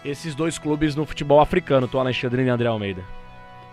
[0.04, 3.02] esses dois clubes no futebol africano, Tô Alexandrino e André Almeida.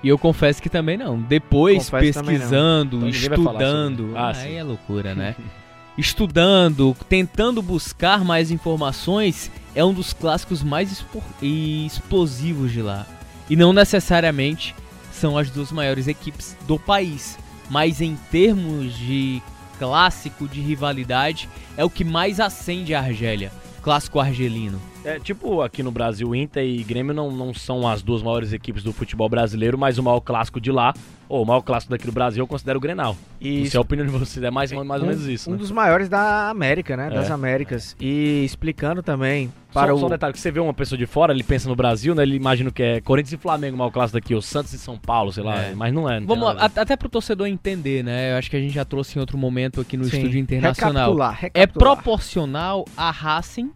[0.03, 1.21] E eu confesso que também não.
[1.21, 2.41] Depois, Confesso também não.
[2.41, 4.07] pesquisando, Então estudando.
[4.07, 4.19] sobre.
[4.19, 5.35] Ah, aí é loucura, né?
[5.99, 11.05] estudando, tentando buscar mais informações, é um dos clássicos mais
[11.43, 13.05] e explosivos de lá.
[13.51, 14.75] E não necessariamente
[15.13, 17.37] são as duas maiores equipes do país,
[17.69, 19.43] mas em termos de
[19.79, 23.51] clássico, de rivalidade, é o que mais acende a Argélia.
[23.83, 24.81] Clássico argelino.
[25.09, 28.83] É, tipo, aqui no Brasil, Inter e Grêmio não, não são as duas maiores equipes
[28.83, 30.93] do futebol brasileiro, mas o maior clássico de lá,
[31.29, 33.17] ou o maior clássico daqui do Brasil, eu considero o Grenal.
[33.41, 35.59] E Não sei a opinião de vocês, é mais, mais ou menos isso, um né?
[35.59, 37.11] dos maiores da América, né?
[37.11, 37.33] Das É.
[37.33, 37.97] Américas.
[38.01, 40.09] E explicando também Só, para só um o.
[40.11, 42.23] detalhe, que você vê uma pessoa de fora, ele pensa no Brasil, né?
[42.23, 44.99] Ele imagina que é Corinthians e Flamengo, o maior clássico daqui, ou Santos e São
[44.99, 45.75] Paulo, sei lá, É.
[45.75, 46.19] mas não é.
[46.21, 48.33] Não Vamos lá, até pro torcedor entender, né?
[48.33, 51.13] Eu acho que a gente já trouxe em outro momento aqui no Sim, estúdio internacional.
[51.15, 51.97] Recapitular, É recapitular.
[51.97, 53.71] proporcional a Racing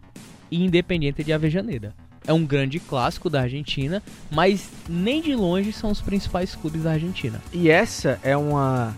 [0.49, 1.93] e Independiente de Avejaneira.
[2.25, 6.91] É um grande clássico da Argentina, mas nem de longe são os principais clubes da
[6.91, 7.41] Argentina.
[7.51, 8.93] E essa é uma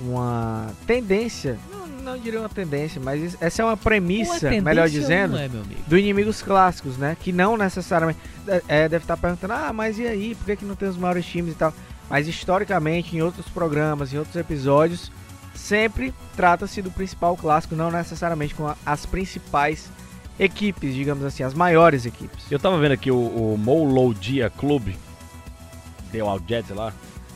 [0.00, 4.88] uma tendência, não, não diria uma tendência, mas essa é uma Uma premissa, tendência melhor
[4.88, 5.48] dizendo, é,
[5.86, 7.16] do inimigos clássicos, né?
[7.20, 10.64] Que não necessariamente é, é, deve estar perguntando, ah, mas e aí, por que, que
[10.64, 11.74] não tem os maiores times e tal?
[12.08, 15.12] Mas historicamente, em outros programas, em outros episódios,
[15.54, 19.90] sempre trata-se do principal clássico, não necessariamente com as principais
[20.38, 22.50] equipes, digamos assim, as maiores equipes.
[22.50, 24.96] Eu tava vendo aqui o, o Mouloudia Clube,
[26.12, 26.92] Del Aljet, sei lá.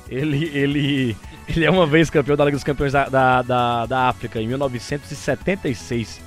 [0.09, 1.17] Ele, ele,
[1.49, 4.47] ele é uma vez campeão da Liga dos Campeões da, da, da, da África, em
[4.47, 6.21] 1976.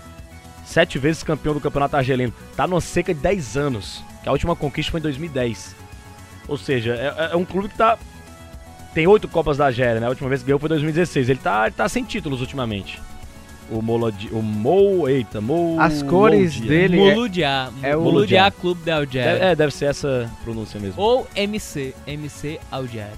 [0.66, 2.34] Sete vezes campeão do Campeonato Argelino.
[2.56, 5.76] Tá numa seca de 10 anos, que a última conquista foi em 2010.
[6.48, 7.98] Ou seja, é, é um clube que tá...
[8.94, 10.08] Tem oito Copas da Argélia, né?
[10.08, 11.30] A última vez que ganhou foi em 2016.
[11.30, 13.02] Ele tá, ele tá sem títulos ultimamente.
[13.72, 15.80] O Molodi, o Mou, eita, Mou.
[15.80, 16.70] As cores Mouloudia.
[16.70, 17.70] dele é- Moludiá.
[17.82, 19.24] é o- Moludiá Clube de Alger.
[19.24, 21.02] Deve- é, deve ser essa pronúncia mesmo.
[21.02, 21.94] Ou MC.
[22.06, 23.10] MC Alger.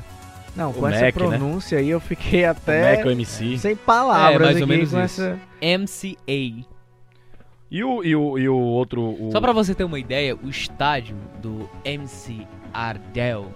[0.56, 1.28] Não, O com essa Mac, né?
[1.38, 3.58] pronúncia aí eu fiquei O até Mac, o MC.
[3.58, 5.22] sem palavras É, mais ou menos com isso.
[5.22, 5.40] essa.
[5.62, 6.66] MCA.
[7.70, 9.02] E o, e o, e o outro.
[9.02, 13.48] o- Só pra você ter uma ideia, o estádio do MC Ardell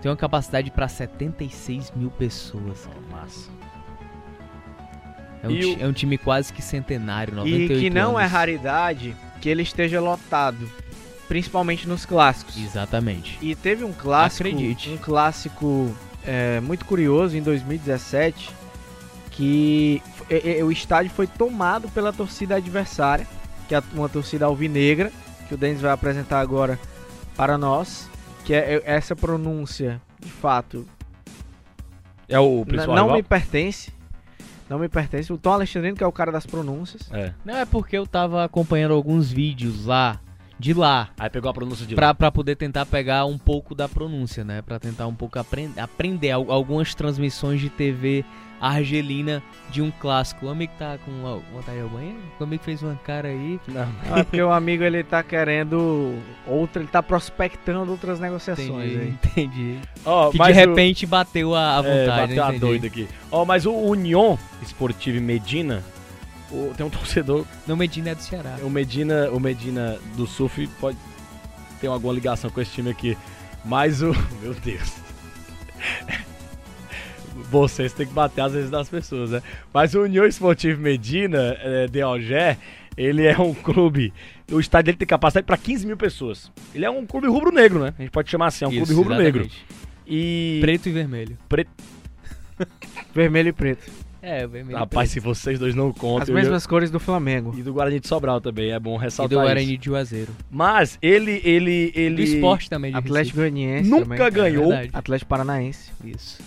[0.00, 2.88] tem uma capacidade pra 76 mil pessoas.
[3.10, 3.50] Massa.
[5.42, 8.22] É um, E o- é um time quase que centenário, E 98 que não é
[8.22, 8.32] anos.
[8.32, 10.70] raridade que ele esteja lotado,
[11.28, 12.56] principalmente nos clássicos.
[12.56, 13.38] Exatamente.
[13.42, 14.90] E teve um clássico, Acredite.
[14.90, 18.50] um clássico é, muito curioso em 2017
[19.32, 23.26] que e- e- o estádio foi tomado pela torcida adversária,
[23.66, 25.10] que é uma torcida alvinegra,
[25.48, 26.78] que o Denis vai apresentar agora
[27.36, 28.08] para nós,
[28.44, 30.86] que é é essa pronúncia, de fato,
[32.28, 33.16] É o principal não rival?
[33.16, 33.90] me pertence.
[34.72, 35.30] Não me pertence.
[35.30, 37.02] O Tom Alexandrino, que é o cara das pronúncias.
[37.12, 37.34] É.
[37.44, 40.18] Não é porque eu tava acompanhando alguns vídeos lá
[40.58, 41.10] de lá.
[41.18, 42.14] Aí pegou a pronúncia de Pra, lá.
[42.14, 44.62] pra poder tentar pegar um pouco da pronúncia, né?
[44.62, 48.24] Pra tentar um pouco aprend aprender al- algumas transmissões de TV
[48.68, 50.46] argelina de um clássico.
[50.46, 51.10] O amigo tá com
[51.52, 52.18] vontade de ir ao banheiro?
[52.38, 53.58] O amigo fez uma cara aí.
[53.68, 53.86] Não.
[54.08, 56.14] Não, é porque o amigo ele tá querendo
[56.46, 59.08] outra, ele tá prospectando outras negociações Entendi, aí.
[59.08, 59.78] entendi.
[60.04, 62.20] Ó, que de mas o- repente bateu a, a É, vontade.
[62.28, 62.60] bateu a entendi.
[62.60, 63.08] doida aqui.
[63.30, 65.82] Ó, mas o Union Esportivo Medina,
[66.50, 68.56] o- tem um torcedor, Não, Medina é do Ceará.
[68.62, 70.96] o Medina, o Medina do Surf pode
[71.80, 73.16] ter alguma ligação com esse time aqui.
[73.64, 74.12] Mas o.
[74.42, 74.92] Meu Deus.
[77.50, 79.42] Vocês têm que bater às vezes das pessoas, né?
[79.72, 82.56] Mas o União Esportivo Medina eh, de Alger,
[82.96, 84.12] ele é um clube.
[84.50, 86.50] O estádio dele tem capacidade para 15 mil pessoas.
[86.74, 87.94] Ele é um clube rubro-negro, né?
[87.98, 89.48] A gente pode chamar assim, é um Isso, clube rubro-negro.
[90.06, 90.58] E.
[90.60, 91.38] Preto e vermelho.
[91.48, 91.70] Preto.
[93.14, 93.90] Vermelho e preto.
[94.24, 96.22] É, vermelho Rapaz, e se vocês dois não contam.
[96.22, 97.52] As eu- mesmas cores do Flamengo.
[97.58, 99.00] E do Guarani de Sobral também, é bom preto.
[99.00, 99.42] E ressaltar do isso.
[99.42, 100.32] Guarani de Juazeiro.
[100.48, 102.14] Mas ele, ele, ele...
[102.14, 103.38] Do esporte também de Atlético.
[103.38, 104.32] Goianiense Nunca também.
[104.32, 104.72] ganhou.
[104.72, 104.88] É.
[104.92, 105.90] Atlético Paranaense.
[106.04, 106.40] Isso.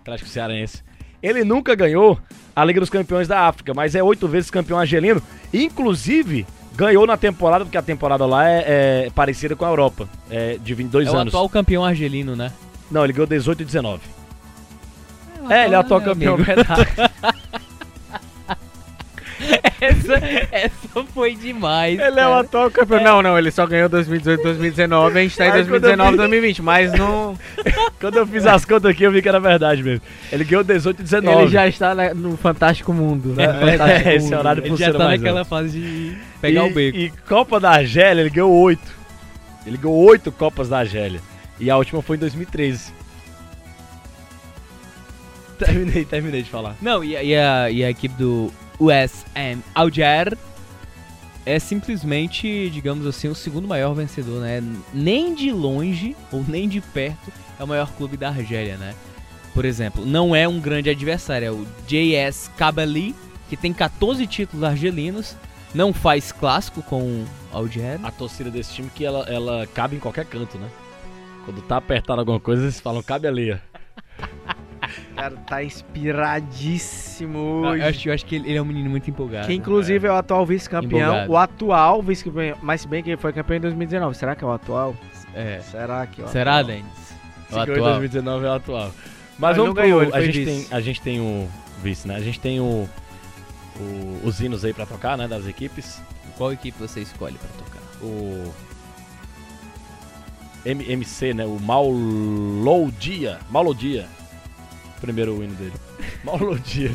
[0.00, 0.82] Atlético Cearense.
[1.22, 2.18] Ele nunca ganhou
[2.54, 5.22] a Liga dos Campeões da África, mas é oito vezes campeão argelino.
[5.52, 10.08] Inclusive, ganhou na temporada, porque a temporada lá é, é parecida com a Europa.
[10.30, 11.34] É de 22 é o anos.
[11.34, 12.52] atual campeão argelino, né?
[12.90, 14.00] Não, ele ganhou 18 e 19.
[15.48, 16.50] É, ele é o atual campeão, amigo.
[19.80, 20.14] essa,
[20.52, 21.98] essa foi demais.
[21.98, 22.40] Ele é o cara.
[22.40, 23.02] atual campeão.
[23.02, 25.18] Não, não, ele só ganhou 2018, 2019.
[25.18, 27.38] A gente tá em Aí, quando eu 2019, vi- 2020, mas não.
[28.00, 30.00] Quando eu fiz as contas aqui, eu vi que era verdade mesmo.
[30.32, 31.42] Ele ganhou 18 e 19.
[31.42, 33.30] Ele já está na- no Fantástico Mundo.
[33.34, 33.44] né?
[33.44, 34.38] É, Fantástico é, esse Mundo.
[34.38, 35.50] horário Ele já tá mais naquela antes.
[35.50, 36.96] fase de pegar e, o beco.
[36.98, 39.00] E Copa da Argélia, ele ganhou oito.
[39.66, 41.20] Ele ganhou oito Copas da Argélia.
[41.58, 42.92] E a última foi em 2013.
[45.58, 46.74] Terminei, terminei de falar.
[46.80, 50.36] Não, e, a- e a, e a equipe do USM Alger
[51.44, 54.62] é simplesmente, digamos assim, o segundo maior vencedor, né?
[54.92, 58.94] Nem de longe, ou nem de perto, é o maior clube da Argélia, né?
[59.54, 63.14] Por exemplo, não é um grande adversário, é o JS Kabylie,
[63.48, 65.36] que tem 14 títulos argelinos,
[65.74, 67.98] não faz clássico com o Alger.
[68.04, 70.68] A torcida desse time que ela, ela cabe em qualquer canto, né?
[71.44, 73.52] Quando tá apertado alguma coisa, eles falam cabe ali.
[73.52, 73.58] ó.
[75.12, 77.82] O cara tá inspiradíssimo Eu hoje.
[77.82, 79.46] acho, eu acho que ele, ele é um menino muito empolgado.
[79.46, 81.28] Que inclusive é o atual vice-campeão.
[81.28, 82.56] O atual vice-campeão.
[82.62, 84.16] Mas se bem que ele foi campeão em 2019.
[84.16, 84.94] Será que é o atual?
[85.34, 85.60] É.
[85.60, 86.76] Será que é o Será, atual?
[87.48, 87.76] Se O atual.
[87.98, 88.90] 2019 é o atual.
[88.90, 88.94] Mas
[89.38, 91.48] Mas vamos pro- ganhou, a gente tem A gente tem o
[91.82, 92.16] vice, né?
[92.16, 92.88] A gente tem o,
[93.80, 95.26] o- os hinos aí pra tocar, né?
[95.26, 96.00] Das equipes.
[96.36, 97.80] Qual equipe você escolhe pra tocar?
[98.02, 98.52] O
[100.64, 101.44] MC, né?
[101.46, 103.38] O Maulodia.
[103.50, 104.06] Maulodia.
[105.00, 105.72] Primeiro hino dele.
[106.24, 106.92] Maulodia.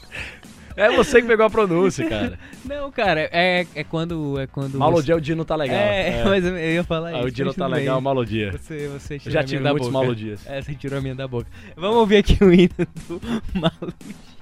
[0.76, 2.38] é você que pegou a pronúncia, cara.
[2.64, 4.38] Não, cara, é, é quando.
[4.40, 5.76] É quando Maulodia, o dia não tá legal.
[5.76, 7.28] É, mas eu ia falar Ah, isso.
[7.28, 8.04] o dia não tá legal, bem.
[8.04, 8.52] Maulodia.
[8.52, 9.92] Você, você Eu tirou já tive muitos boca.
[9.92, 10.46] Maulodias.
[10.46, 11.46] É, você tirou a minha da boca.
[11.76, 12.70] Vamos ouvir aqui o hino
[13.08, 13.20] do
[13.52, 14.33] Maludia.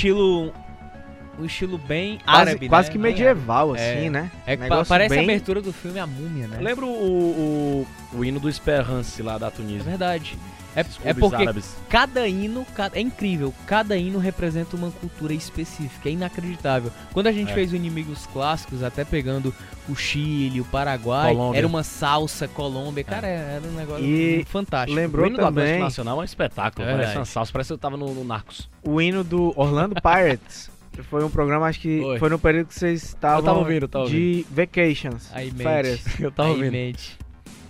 [0.00, 0.52] Estilo.
[1.38, 2.92] Um estilo bem Quase, árabe, quase né?
[2.92, 4.10] que medieval, assim, É.
[4.10, 4.30] né?
[4.46, 6.56] É Negócio parece a bem- abertura do filme A Múmia, né?
[6.58, 9.82] Eu lembro o, o, o hino do Esperance lá da É Tunísia.
[9.82, 10.36] verdade.
[10.76, 11.76] É, é porque árabes.
[11.88, 16.90] cada hino, ca- é incrível, cada hino representa uma cultura específica, é inacreditável.
[17.12, 17.54] Quando a gente É.
[17.54, 19.52] fez o Inimigos Clássicos, até pegando
[19.88, 21.58] o Chile, o Paraguai, Colômbia.
[21.58, 24.94] era uma salsa, Colômbia, cara, era um negócio E fantástico.
[24.94, 26.88] lembrou o hino do Atlético também Nacional é um espetáculo.
[26.88, 28.68] É parece uma salsa, parece que eu tava no, no Narcos.
[28.84, 30.70] o hino do Orlando Pirates.
[31.08, 32.18] Foi um programa, acho que Foi.
[32.18, 36.02] foi no período que vocês estavam tava ouvindo, de vacations, Aí, férias.
[36.20, 36.72] Eu tava Aí, ouvindo.
[36.72, 37.16] mente.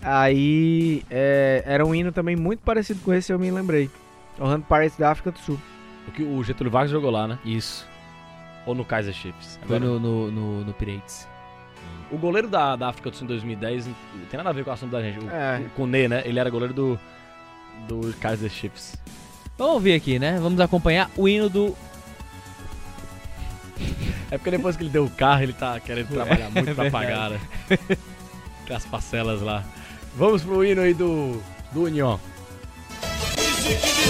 [0.02, 3.90] Aí é, era um hino também muito parecido com esse, eu me lembrei.
[4.38, 5.58] Orlando Pirates da África do Sul.
[6.08, 7.38] O que o Getúlio Vargas jogou lá, né?
[7.44, 7.86] Isso.
[8.66, 9.58] Ou no Kaiser Chiefs.
[9.66, 11.28] Foi Agora, no, no, no, no Pirates.
[12.10, 13.94] O goleiro da, da África do Sul em 2010 não
[14.30, 15.24] tem nada a ver com o assunto da gente.
[15.24, 15.58] O, É.
[15.64, 16.22] o Kone, né?
[16.24, 16.98] Ele era goleiro do,
[17.86, 18.96] do Kaiser Chiefs.
[19.58, 20.38] Vamos ouvir aqui, né?
[20.40, 21.76] Vamos acompanhar o hino do.
[24.30, 26.84] É porque depois que ele deu o carro, ele tá querendo trabalhar muito É pra
[26.84, 26.90] verdade.
[26.90, 27.40] pagar, né?
[28.66, 29.62] Tem as parcelas lá.
[30.14, 31.40] Vamos pro hino aí do,
[31.72, 32.20] do União.
[33.36, 34.00] Musique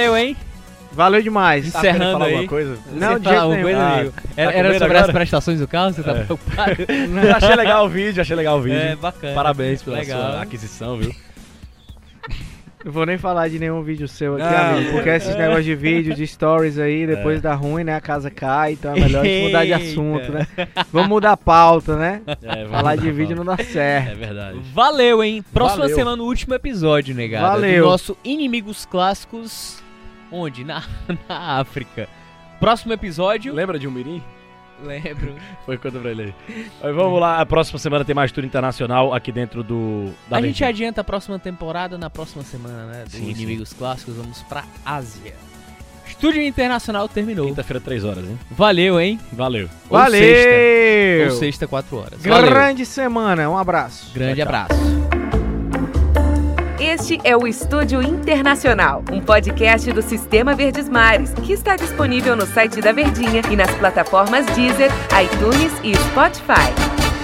[0.00, 0.36] Valeu, hein?
[0.92, 1.72] Valeu demais.
[1.72, 2.32] Tá Encerrando falar aí.
[2.32, 2.78] alguma coisa?
[2.92, 3.62] Não, de fala jeito alguma nenhum.
[3.62, 4.12] coisa, Ah, amigo?
[4.12, 5.00] tá Era, com era sobre agora?
[5.00, 5.92] as prestações do carro?
[5.92, 6.14] Você tá É.
[6.24, 6.76] preocupado?
[7.28, 8.78] Eu achei legal o vídeo, achei legal o vídeo.
[8.78, 9.34] É, bacana.
[9.34, 10.18] Parabéns pela Legal.
[10.32, 11.14] sua aquisição, viu?
[12.82, 14.70] Não vou nem falar de nenhum vídeo seu aqui, Não.
[14.78, 14.92] amigo.
[14.92, 17.40] Porque esses negócios de vídeo, de stories aí, depois É.
[17.42, 17.94] dá ruim, né?
[17.94, 20.46] A casa cai, então é melhor a gente mudar de assunto, né?
[20.90, 22.22] Vamos mudar a pauta, né?
[22.42, 24.12] É, Falar de vídeo não dá certo.
[24.12, 24.58] É verdade.
[24.72, 25.44] Valeu, hein?
[25.52, 25.94] Próxima Valeu.
[25.96, 27.46] semana, o último episódio, negado.
[27.48, 27.84] Valeu.
[27.84, 29.79] Do nosso Inimigos Clássicos.
[30.30, 30.64] Onde?
[30.64, 30.82] Na,
[31.28, 32.08] na África.
[32.58, 33.52] Próximo episódio.
[33.54, 34.22] Lembra de um mirim?
[34.82, 35.34] Lembro.
[35.66, 36.92] Foi conta pra ele aí.
[36.92, 40.10] Vamos lá, a próxima semana tem mais tour internacional aqui dentro do.
[40.28, 43.04] Da a gente adianta a próxima temporada na próxima semana, né?
[43.04, 43.30] Do Sim, sim.
[43.30, 44.16] Inimigos Clássicos.
[44.16, 45.34] Vamos pra Ásia.
[46.06, 47.46] Estúdio Internacional terminou.
[47.46, 48.38] Quinta-feira, 3 horas, hein?
[48.50, 49.18] Valeu, hein?
[49.32, 49.68] Valeu.
[49.88, 50.10] Ou sexta.
[50.10, 51.24] Valeu!
[51.30, 52.22] Ou sexta, 4 horas.
[52.22, 52.50] Valeu.
[52.50, 54.12] Grande semana, um abraço.
[54.12, 54.60] Grande Tchau, tchau.
[54.62, 55.19] abraço.
[56.80, 62.46] Este é o Estúdio Internacional, um podcast do Sistema Verdes Mares, que está disponível no
[62.46, 64.90] site da Verdinha e nas plataformas Deezer,
[65.22, 67.19] iTunes e Spotify.